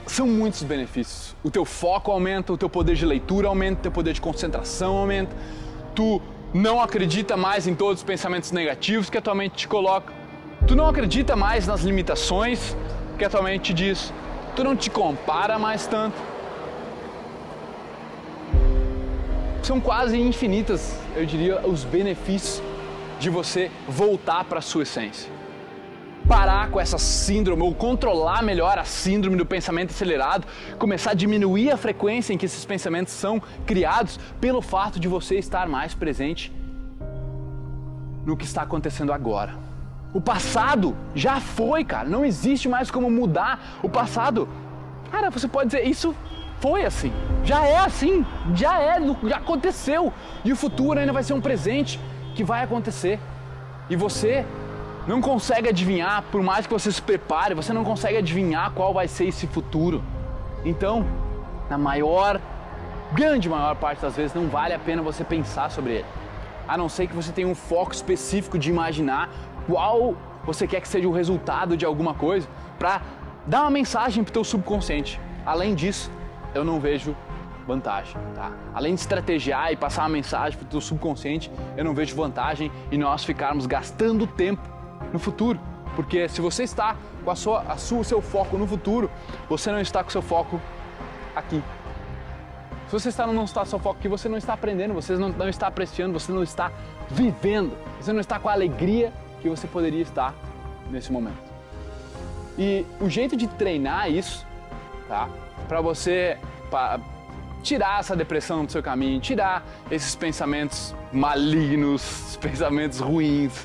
são 0.06 0.26
muitos 0.26 0.62
benefícios. 0.62 1.34
O 1.42 1.50
teu 1.50 1.64
foco 1.64 2.10
aumenta, 2.10 2.52
o 2.52 2.56
teu 2.56 2.68
poder 2.68 2.94
de 2.94 3.04
leitura 3.06 3.48
aumenta, 3.48 3.80
o 3.80 3.82
teu 3.82 3.92
poder 3.92 4.12
de 4.12 4.20
concentração 4.20 4.96
aumenta. 4.96 5.34
Tu 5.94 6.20
não 6.52 6.80
acredita 6.80 7.36
mais 7.36 7.66
em 7.66 7.74
todos 7.74 8.00
os 8.00 8.04
pensamentos 8.04 8.52
negativos 8.52 9.10
que 9.10 9.18
a 9.18 9.22
tua 9.22 9.34
mente 9.34 9.56
te 9.56 9.68
coloca. 9.68 10.12
Tu 10.66 10.74
não 10.74 10.88
acredita 10.88 11.36
mais 11.36 11.66
nas 11.66 11.82
limitações 11.82 12.76
que 13.18 13.24
a 13.24 13.30
tua 13.30 13.42
mente 13.42 13.72
diz. 13.72 14.12
Tu 14.56 14.64
não 14.64 14.76
te 14.76 14.90
compara 14.90 15.58
mais 15.58 15.86
tanto. 15.86 16.34
são 19.64 19.80
quase 19.80 20.20
infinitas, 20.20 20.98
eu 21.16 21.24
diria, 21.24 21.66
os 21.66 21.84
benefícios 21.84 22.62
de 23.18 23.30
você 23.30 23.70
voltar 23.88 24.44
para 24.44 24.58
a 24.58 24.62
sua 24.62 24.82
essência. 24.82 25.30
Parar 26.28 26.70
com 26.70 26.80
essa 26.80 26.96
síndrome 26.96 27.62
ou 27.62 27.74
controlar 27.74 28.42
melhor 28.42 28.78
a 28.78 28.84
síndrome 28.84 29.36
do 29.36 29.44
pensamento 29.44 29.90
acelerado, 29.90 30.46
começar 30.78 31.10
a 31.10 31.14
diminuir 31.14 31.70
a 31.70 31.76
frequência 31.76 32.32
em 32.32 32.38
que 32.38 32.46
esses 32.46 32.64
pensamentos 32.64 33.12
são 33.12 33.42
criados 33.66 34.18
pelo 34.40 34.62
fato 34.62 34.98
de 34.98 35.06
você 35.06 35.36
estar 35.36 35.68
mais 35.68 35.92
presente 35.92 36.50
no 38.24 38.36
que 38.36 38.44
está 38.44 38.62
acontecendo 38.62 39.12
agora. 39.12 39.54
O 40.14 40.20
passado 40.20 40.96
já 41.14 41.40
foi, 41.40 41.84
cara, 41.84 42.08
não 42.08 42.24
existe 42.24 42.68
mais 42.68 42.90
como 42.90 43.10
mudar 43.10 43.80
o 43.82 43.88
passado. 43.88 44.48
Cara, 45.10 45.30
você 45.30 45.46
pode 45.46 45.70
dizer, 45.70 45.86
isso 45.86 46.14
foi 46.60 46.86
assim, 46.86 47.12
já 47.44 47.66
é 47.66 47.76
assim, 47.76 48.24
já 48.54 48.80
é, 48.80 48.98
já 49.24 49.36
aconteceu. 49.36 50.12
E 50.44 50.52
o 50.52 50.56
futuro 50.56 50.98
ainda 50.98 51.12
vai 51.12 51.22
ser 51.22 51.34
um 51.34 51.40
presente 51.40 52.00
que 52.34 52.42
vai 52.42 52.62
acontecer. 52.62 53.20
E 53.90 53.96
você 53.96 54.46
não 55.06 55.20
consegue 55.20 55.68
adivinhar, 55.68 56.24
por 56.30 56.42
mais 56.42 56.66
que 56.66 56.72
você 56.72 56.90
se 56.90 57.02
prepare, 57.02 57.54
você 57.54 57.72
não 57.72 57.84
consegue 57.84 58.16
adivinhar 58.16 58.70
qual 58.72 58.94
vai 58.94 59.06
ser 59.06 59.26
esse 59.26 59.46
futuro. 59.46 60.02
Então, 60.64 61.04
na 61.68 61.76
maior, 61.76 62.40
grande 63.12 63.48
maior 63.48 63.74
parte 63.76 64.00
das 64.00 64.16
vezes, 64.16 64.34
não 64.34 64.48
vale 64.48 64.72
a 64.72 64.78
pena 64.78 65.02
você 65.02 65.22
pensar 65.22 65.70
sobre 65.70 65.92
ele. 65.92 66.06
A 66.66 66.78
não 66.78 66.88
ser 66.88 67.06
que 67.06 67.14
você 67.14 67.32
tenha 67.32 67.46
um 67.46 67.54
foco 67.54 67.92
específico 67.92 68.58
de 68.58 68.70
imaginar 68.70 69.28
qual 69.66 70.16
você 70.44 70.66
quer 70.66 70.80
que 70.80 70.88
seja 70.88 71.06
o 71.06 71.12
resultado 71.12 71.76
de 71.76 71.84
alguma 71.84 72.14
coisa, 72.14 72.48
para 72.78 73.02
dar 73.46 73.62
uma 73.62 73.70
mensagem 73.70 74.24
para 74.24 74.30
o 74.30 74.32
teu 74.32 74.44
subconsciente. 74.44 75.20
Além 75.44 75.74
disso, 75.74 76.10
eu 76.54 76.64
não 76.64 76.80
vejo 76.80 77.14
vantagem, 77.66 78.16
tá? 78.34 78.52
Além 78.74 78.94
de 78.94 79.00
estrategiar 79.00 79.72
e 79.72 79.76
passar 79.76 80.02
uma 80.02 80.10
mensagem 80.10 80.58
para 80.58 80.66
o 80.66 80.68
teu 80.68 80.80
subconsciente, 80.80 81.50
eu 81.76 81.84
não 81.84 81.94
vejo 81.94 82.14
vantagem 82.14 82.70
em 82.92 82.98
nós 82.98 83.24
ficarmos 83.24 83.66
gastando 83.66 84.26
tempo 84.26 84.73
no 85.14 85.20
futuro, 85.20 85.60
porque 85.94 86.28
se 86.28 86.40
você 86.40 86.64
está 86.64 86.96
com 87.24 87.30
a 87.30 87.36
sua, 87.36 87.60
a 87.60 87.76
sua, 87.76 88.00
o 88.00 88.04
seu 88.04 88.20
foco 88.20 88.58
no 88.58 88.66
futuro, 88.66 89.08
você 89.48 89.70
não 89.70 89.80
está 89.80 90.02
com 90.02 90.08
o 90.08 90.12
seu 90.12 90.20
foco 90.20 90.60
aqui. 91.36 91.62
Se 92.88 92.92
você 92.92 93.10
está, 93.10 93.24
não 93.24 93.44
está 93.44 93.60
com 93.60 93.66
o 93.66 93.70
seu 93.70 93.78
foco 93.78 94.00
aqui, 94.00 94.08
você 94.08 94.28
não 94.28 94.36
está 94.36 94.54
aprendendo, 94.54 94.92
você 94.92 95.14
não, 95.14 95.28
não 95.28 95.48
está 95.48 95.68
apreciando, 95.68 96.12
você 96.12 96.32
não 96.32 96.42
está 96.42 96.72
vivendo, 97.08 97.78
você 98.00 98.12
não 98.12 98.18
está 98.18 98.40
com 98.40 98.48
a 98.48 98.52
alegria 98.52 99.12
que 99.40 99.48
você 99.48 99.68
poderia 99.68 100.02
estar 100.02 100.34
nesse 100.90 101.12
momento. 101.12 101.38
E 102.58 102.84
o 103.00 103.08
jeito 103.08 103.36
de 103.36 103.46
treinar 103.46 104.10
isso, 104.10 104.44
tá? 105.06 105.28
Para 105.68 105.80
você 105.80 106.38
pra 106.70 106.98
tirar 107.62 108.00
essa 108.00 108.16
depressão 108.16 108.64
do 108.64 108.72
seu 108.72 108.82
caminho, 108.82 109.20
tirar 109.20 109.64
esses 109.92 110.16
pensamentos 110.16 110.92
malignos, 111.12 112.36
pensamentos 112.42 112.98
ruins, 112.98 113.64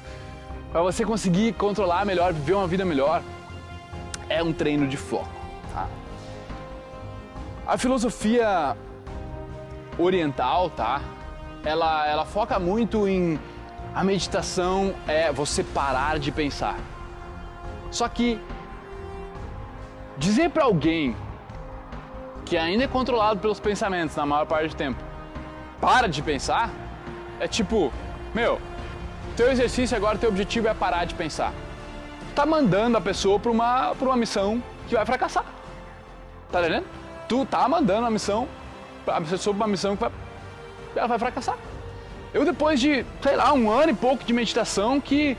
para 0.72 0.82
você 0.82 1.06
conseguir 1.06 1.54
controlar 1.54 2.06
melhor, 2.06 2.34
viver 2.34 2.54
uma 2.54 2.68
vida 2.68 2.86
melhor, 2.86 3.24
é 4.30 4.42
um 4.44 4.54
treino 4.54 4.88
de 4.88 4.98
foco. 4.98 5.30
Tá? 5.74 5.88
A 7.66 7.78
filosofia 7.78 8.78
oriental, 9.98 10.70
tá? 10.70 11.02
Ela, 11.64 12.08
ela 12.08 12.26
foca 12.26 12.60
muito 12.60 13.08
em 13.08 13.40
a 13.94 14.04
meditação 14.04 14.94
é 15.08 15.32
você 15.32 15.64
parar 15.64 16.20
de 16.20 16.32
pensar. 16.32 16.78
Só 17.90 18.08
que 18.08 18.40
dizer 20.18 20.52
para 20.52 20.66
alguém 20.66 21.16
que 22.46 22.56
ainda 22.56 22.84
é 22.84 22.88
controlado 22.88 23.40
pelos 23.40 23.60
pensamentos 23.60 24.16
na 24.16 24.26
maior 24.26 24.46
parte 24.46 24.70
do 24.70 24.76
tempo, 24.76 25.04
para 25.82 26.08
de 26.08 26.22
pensar, 26.22 26.70
é 27.40 27.48
tipo, 27.48 27.92
meu, 28.34 28.60
teu 29.40 29.50
exercício 29.50 29.96
agora, 29.96 30.18
teu 30.18 30.28
objetivo 30.28 30.68
é 30.68 30.74
parar 30.74 31.06
de 31.06 31.16
pensar. 31.16 31.54
Tá 32.36 32.46
mandando 32.46 32.98
a 32.98 33.02
pessoa 33.02 33.40
para 33.40 33.50
uma, 33.50 33.96
pra 33.96 34.10
uma 34.10 34.18
missão 34.18 34.62
que 34.86 34.96
vai 34.96 35.06
fracassar. 35.06 35.46
Tá 36.52 36.60
entendendo? 36.60 36.86
Tu 37.30 37.46
tá 37.46 37.66
mandando 37.70 38.06
a 38.06 38.12
missão, 38.12 38.50
a 39.08 39.22
pessoa 39.22 39.56
para 39.56 39.66
uma 39.66 39.72
missão 39.72 39.96
que 39.96 40.02
vai, 40.02 40.12
ela 40.94 41.08
vai 41.08 41.18
fracassar. 41.18 41.58
Eu 42.34 42.44
depois 42.44 42.82
de, 42.82 43.06
sei 43.22 43.38
lá, 43.38 43.54
um 43.54 43.72
ano 43.72 43.92
e 43.92 43.96
pouco 43.96 44.26
de 44.26 44.34
meditação 44.34 45.00
que 45.00 45.38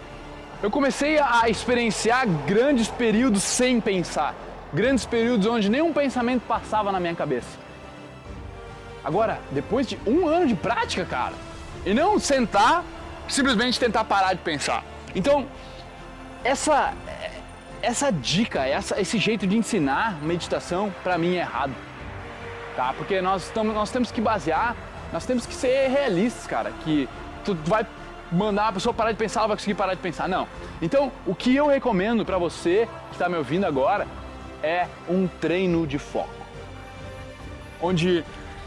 eu 0.62 0.70
comecei 0.70 1.18
a 1.18 1.50
experienciar 1.50 2.26
grandes 2.46 2.88
períodos 2.88 3.42
sem 3.42 3.82
pensar. 3.82 4.34
Grandes 4.72 5.04
períodos 5.04 5.46
onde 5.46 5.68
nenhum 5.68 5.92
pensamento 5.92 6.40
passava 6.48 6.90
na 6.90 6.98
minha 6.98 7.14
cabeça. 7.14 7.58
Agora, 9.04 9.38
depois 9.50 9.86
de 9.86 9.98
um 10.06 10.26
ano 10.26 10.46
de 10.46 10.54
prática, 10.54 11.04
cara, 11.04 11.34
e 11.84 11.92
não 11.92 12.18
sentar, 12.18 12.82
simplesmente 13.30 13.80
tentar 13.80 14.04
parar 14.04 14.34
de 14.34 14.40
pensar. 14.40 14.84
Então, 15.14 15.46
essa 16.44 16.92
essa 17.82 18.12
dica, 18.12 18.66
essa, 18.66 19.00
esse 19.00 19.16
jeito 19.18 19.46
de 19.46 19.56
ensinar 19.56 20.20
meditação, 20.22 20.92
para 21.02 21.16
mim 21.16 21.36
é 21.36 21.40
errado. 21.40 21.74
Tá? 22.76 22.92
Porque 22.92 23.22
nós, 23.22 23.44
estamos, 23.44 23.74
nós 23.74 23.90
temos 23.90 24.10
que 24.10 24.20
basear 24.20 24.76
nós 25.12 25.26
temos 25.26 25.44
que 25.44 25.54
ser 25.54 25.88
realistas, 25.88 26.46
cara, 26.46 26.72
que 26.84 27.08
tu 27.44 27.54
vai 27.64 27.84
mandar 28.30 28.68
a 28.68 28.72
pessoa 28.72 28.94
parar 28.94 29.10
de 29.10 29.18
pensar, 29.18 29.40
ela 29.40 29.48
vai 29.48 29.56
conseguir 29.56 29.74
parar 29.74 29.94
de 29.94 30.00
pensar. 30.00 30.28
Não. 30.28 30.46
Então, 30.80 31.10
o 31.26 31.34
que 31.34 31.54
eu 31.54 31.66
recomendo 31.66 32.24
para 32.24 32.38
você 32.38 32.88
que 33.08 33.14
está 33.16 33.28
me 33.28 33.36
ouvindo 33.36 33.64
agora 33.64 34.06
é 34.62 34.86
um 35.08 35.26
treino 35.26 35.86
de 35.86 35.98
foco. 35.98 36.30
Onde 37.82 38.24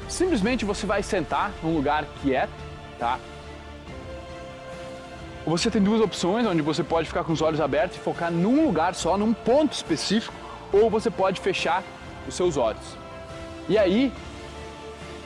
simplesmente 0.10 0.66
você 0.66 0.86
vai 0.86 1.02
sentar 1.02 1.52
num 1.62 1.74
lugar 1.74 2.06
quieto, 2.22 2.52
tá? 3.00 3.20
Você 5.46 5.70
tem 5.70 5.82
duas 5.82 6.00
opções, 6.00 6.46
onde 6.48 6.62
você 6.62 6.84
pode 6.84 7.08
ficar 7.08 7.24
com 7.24 7.34
os 7.34 7.42
olhos 7.42 7.60
abertos 7.60 7.98
e 7.98 8.00
focar 8.00 8.32
num 8.32 8.66
lugar 8.66 8.96
só, 8.96 9.18
num 9.18 9.34
ponto 9.34 9.74
específico, 9.74 10.34
ou 10.72 10.90
você 10.90 11.12
pode 11.12 11.42
fechar 11.42 11.84
os 12.28 12.34
seus 12.34 12.56
olhos. 12.56 12.98
E 13.68 13.78
aí, 13.78 14.12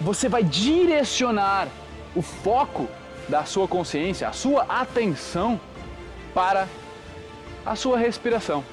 você 0.02 0.28
vai 0.28 0.44
direcionar 0.44 1.68
o 2.16 2.22
foco 2.22 2.88
da 3.30 3.46
sua 3.46 3.68
consciência, 3.68 4.28
a 4.28 4.34
sua 4.34 4.64
atenção 4.64 5.60
para 6.34 6.68
a 7.66 7.76
sua 7.76 7.98
respiração. 7.98 8.64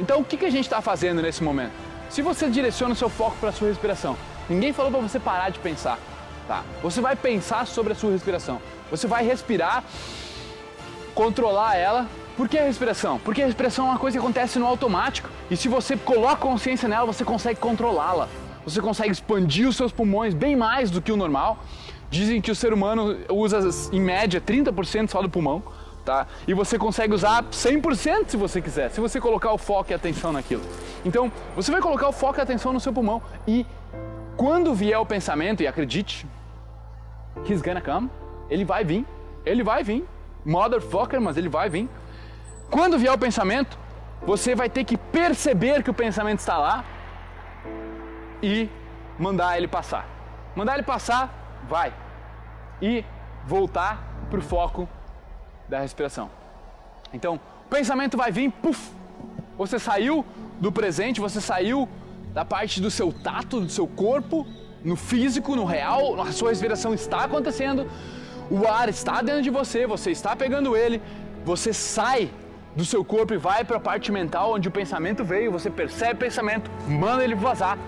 Então, 0.00 0.20
o 0.20 0.24
que 0.24 0.44
a 0.44 0.50
gente 0.50 0.64
está 0.64 0.80
fazendo 0.80 1.20
nesse 1.20 1.42
momento? 1.42 1.72
Se 2.08 2.22
você 2.22 2.48
direciona 2.48 2.94
o 2.94 2.96
seu 2.96 3.08
foco 3.08 3.36
para 3.38 3.50
a 3.50 3.52
sua 3.52 3.68
respiração, 3.68 4.16
ninguém 4.48 4.72
falou 4.72 4.90
para 4.90 5.00
você 5.00 5.18
parar 5.18 5.50
de 5.50 5.58
pensar, 5.58 5.98
tá? 6.46 6.62
Você 6.82 7.00
vai 7.00 7.16
pensar 7.16 7.66
sobre 7.66 7.92
a 7.92 7.96
sua 7.96 8.12
respiração. 8.12 8.60
Você 8.90 9.06
vai 9.06 9.24
respirar, 9.24 9.82
controlar 11.14 11.76
ela. 11.76 12.06
Por 12.36 12.48
que 12.48 12.58
a 12.58 12.64
respiração? 12.64 13.18
Porque 13.20 13.42
a 13.42 13.46
respiração 13.46 13.86
é 13.86 13.90
uma 13.90 13.98
coisa 13.98 14.18
que 14.18 14.24
acontece 14.24 14.58
no 14.58 14.66
automático. 14.66 15.28
E 15.50 15.56
se 15.56 15.68
você 15.68 15.96
coloca 15.96 16.36
consciência 16.36 16.88
nela, 16.88 17.06
você 17.06 17.24
consegue 17.24 17.60
controlá-la 17.60 18.28
você 18.64 18.80
consegue 18.80 19.12
expandir 19.12 19.68
os 19.68 19.76
seus 19.76 19.92
pulmões 19.92 20.32
bem 20.34 20.56
mais 20.56 20.90
do 20.90 21.02
que 21.02 21.12
o 21.12 21.16
normal. 21.16 21.58
Dizem 22.10 22.40
que 22.40 22.50
o 22.50 22.54
ser 22.54 22.72
humano 22.72 23.18
usa 23.28 23.68
em 23.92 24.00
média 24.00 24.40
30% 24.40 25.10
só 25.10 25.20
do 25.20 25.28
pulmão, 25.28 25.62
tá? 26.04 26.26
E 26.46 26.54
você 26.54 26.78
consegue 26.78 27.12
usar 27.12 27.44
100% 27.44 28.28
se 28.28 28.36
você 28.36 28.60
quiser, 28.60 28.90
se 28.90 29.00
você 29.00 29.20
colocar 29.20 29.52
o 29.52 29.58
foco 29.58 29.90
e 29.90 29.94
atenção 29.94 30.32
naquilo. 30.32 30.62
Então, 31.04 31.30
você 31.54 31.70
vai 31.70 31.80
colocar 31.80 32.08
o 32.08 32.12
foco 32.12 32.38
e 32.38 32.42
atenção 32.42 32.72
no 32.72 32.80
seu 32.80 32.92
pulmão 32.92 33.20
e 33.46 33.66
quando 34.36 34.74
vier 34.74 34.98
o 34.98 35.06
pensamento, 35.06 35.62
e 35.62 35.66
acredite, 35.66 36.26
he's 37.48 37.62
gonna 37.62 37.80
come, 37.80 38.10
ele 38.50 38.64
vai 38.64 38.84
vir, 38.84 39.04
ele 39.44 39.62
vai 39.62 39.84
vir, 39.84 40.04
motherfucker, 40.44 41.20
mas 41.20 41.36
ele 41.36 41.48
vai 41.48 41.68
vir. 41.68 41.88
Quando 42.70 42.98
vier 42.98 43.12
o 43.12 43.18
pensamento, 43.18 43.78
você 44.26 44.54
vai 44.54 44.68
ter 44.68 44.84
que 44.84 44.96
perceber 44.96 45.82
que 45.82 45.90
o 45.90 45.94
pensamento 45.94 46.40
está 46.40 46.58
lá 46.58 46.84
e 48.42 48.68
mandar 49.18 49.56
ele 49.56 49.68
passar. 49.68 50.08
Mandar 50.56 50.74
ele 50.74 50.82
passar, 50.82 51.62
vai. 51.68 51.92
E 52.80 53.04
voltar 53.46 54.26
para 54.30 54.38
o 54.38 54.42
foco 54.42 54.88
da 55.68 55.80
respiração. 55.80 56.30
Então, 57.12 57.36
o 57.66 57.68
pensamento 57.68 58.16
vai 58.16 58.32
vir, 58.32 58.50
puf, 58.50 58.92
você 59.56 59.78
saiu 59.78 60.24
do 60.60 60.72
presente, 60.72 61.20
você 61.20 61.40
saiu 61.40 61.88
da 62.32 62.44
parte 62.44 62.80
do 62.80 62.90
seu 62.90 63.12
tato, 63.12 63.60
do 63.60 63.70
seu 63.70 63.86
corpo, 63.86 64.46
no 64.84 64.96
físico, 64.96 65.56
no 65.56 65.64
real, 65.64 66.20
a 66.20 66.32
sua 66.32 66.50
respiração 66.50 66.92
está 66.92 67.24
acontecendo, 67.24 67.88
o 68.50 68.66
ar 68.66 68.88
está 68.88 69.22
dentro 69.22 69.42
de 69.42 69.50
você, 69.50 69.86
você 69.86 70.10
está 70.10 70.34
pegando 70.36 70.76
ele, 70.76 71.00
você 71.44 71.72
sai 71.72 72.30
do 72.74 72.84
seu 72.84 73.04
corpo 73.04 73.34
e 73.34 73.36
vai 73.36 73.64
para 73.64 73.76
a 73.76 73.80
parte 73.80 74.10
mental 74.10 74.52
onde 74.52 74.68
o 74.68 74.70
pensamento 74.70 75.24
veio, 75.24 75.50
você 75.50 75.70
percebe 75.70 76.14
o 76.14 76.16
pensamento, 76.16 76.70
manda 76.88 77.22
ele 77.22 77.34
vazar, 77.34 77.78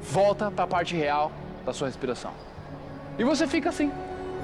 volta 0.00 0.50
para 0.50 0.64
a 0.64 0.66
parte 0.66 0.96
real 0.96 1.30
da 1.64 1.72
sua 1.72 1.88
respiração. 1.88 2.32
E 3.18 3.24
você 3.24 3.46
fica 3.46 3.68
assim, 3.68 3.92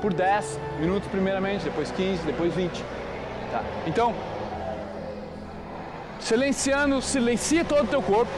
por 0.00 0.12
10 0.12 0.58
minutos 0.78 1.08
primeiramente, 1.08 1.64
depois 1.64 1.90
15, 1.90 2.22
depois 2.24 2.54
20. 2.54 2.84
Tá? 3.50 3.64
Então, 3.86 4.14
silenciando, 6.20 7.00
silencia 7.02 7.64
todo 7.64 7.84
o 7.84 7.88
teu 7.88 8.02
corpo. 8.02 8.30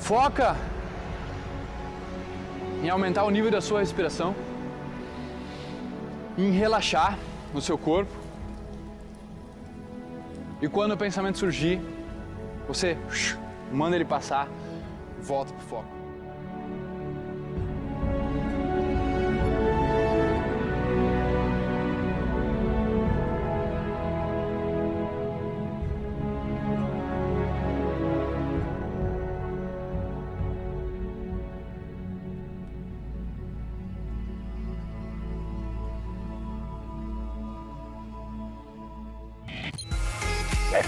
Foca 0.00 0.56
em 2.82 2.88
aumentar 2.88 3.24
o 3.24 3.30
nível 3.30 3.50
da 3.50 3.60
sua 3.60 3.80
respiração, 3.80 4.34
em 6.36 6.50
relaxar 6.50 7.18
no 7.52 7.60
seu 7.60 7.76
corpo. 7.76 8.12
E 10.62 10.68
quando 10.68 10.92
o 10.92 10.96
pensamento 10.96 11.38
surgir, 11.38 11.80
você 12.66 12.96
manda 13.72 13.96
ele 13.96 14.04
passar, 14.04 14.48
volta 15.20 15.52
pro 15.52 15.66
foco. 15.66 15.89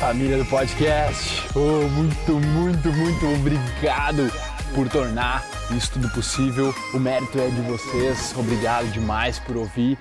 Família 0.02 0.36
do 0.36 0.44
podcast. 0.46 1.46
Oh, 1.54 1.86
muito, 1.90 2.32
muito, 2.32 2.92
muito 2.92 3.34
obrigado 3.34 4.32
por 4.74 4.88
tornar 4.88 5.46
isso 5.70 5.92
tudo 5.92 6.08
possível. 6.08 6.74
O 6.92 6.98
mérito 6.98 7.38
é 7.38 7.46
de 7.46 7.60
vocês. 7.60 8.34
Obrigado 8.36 8.90
demais 8.90 9.38
por 9.38 9.56
ouvir. 9.56 9.96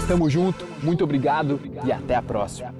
Tamo 0.06 0.28
junto, 0.28 0.66
muito 0.82 1.04
obrigado 1.04 1.60
e 1.84 1.92
até 1.92 2.14
a 2.14 2.22
próxima. 2.22 2.74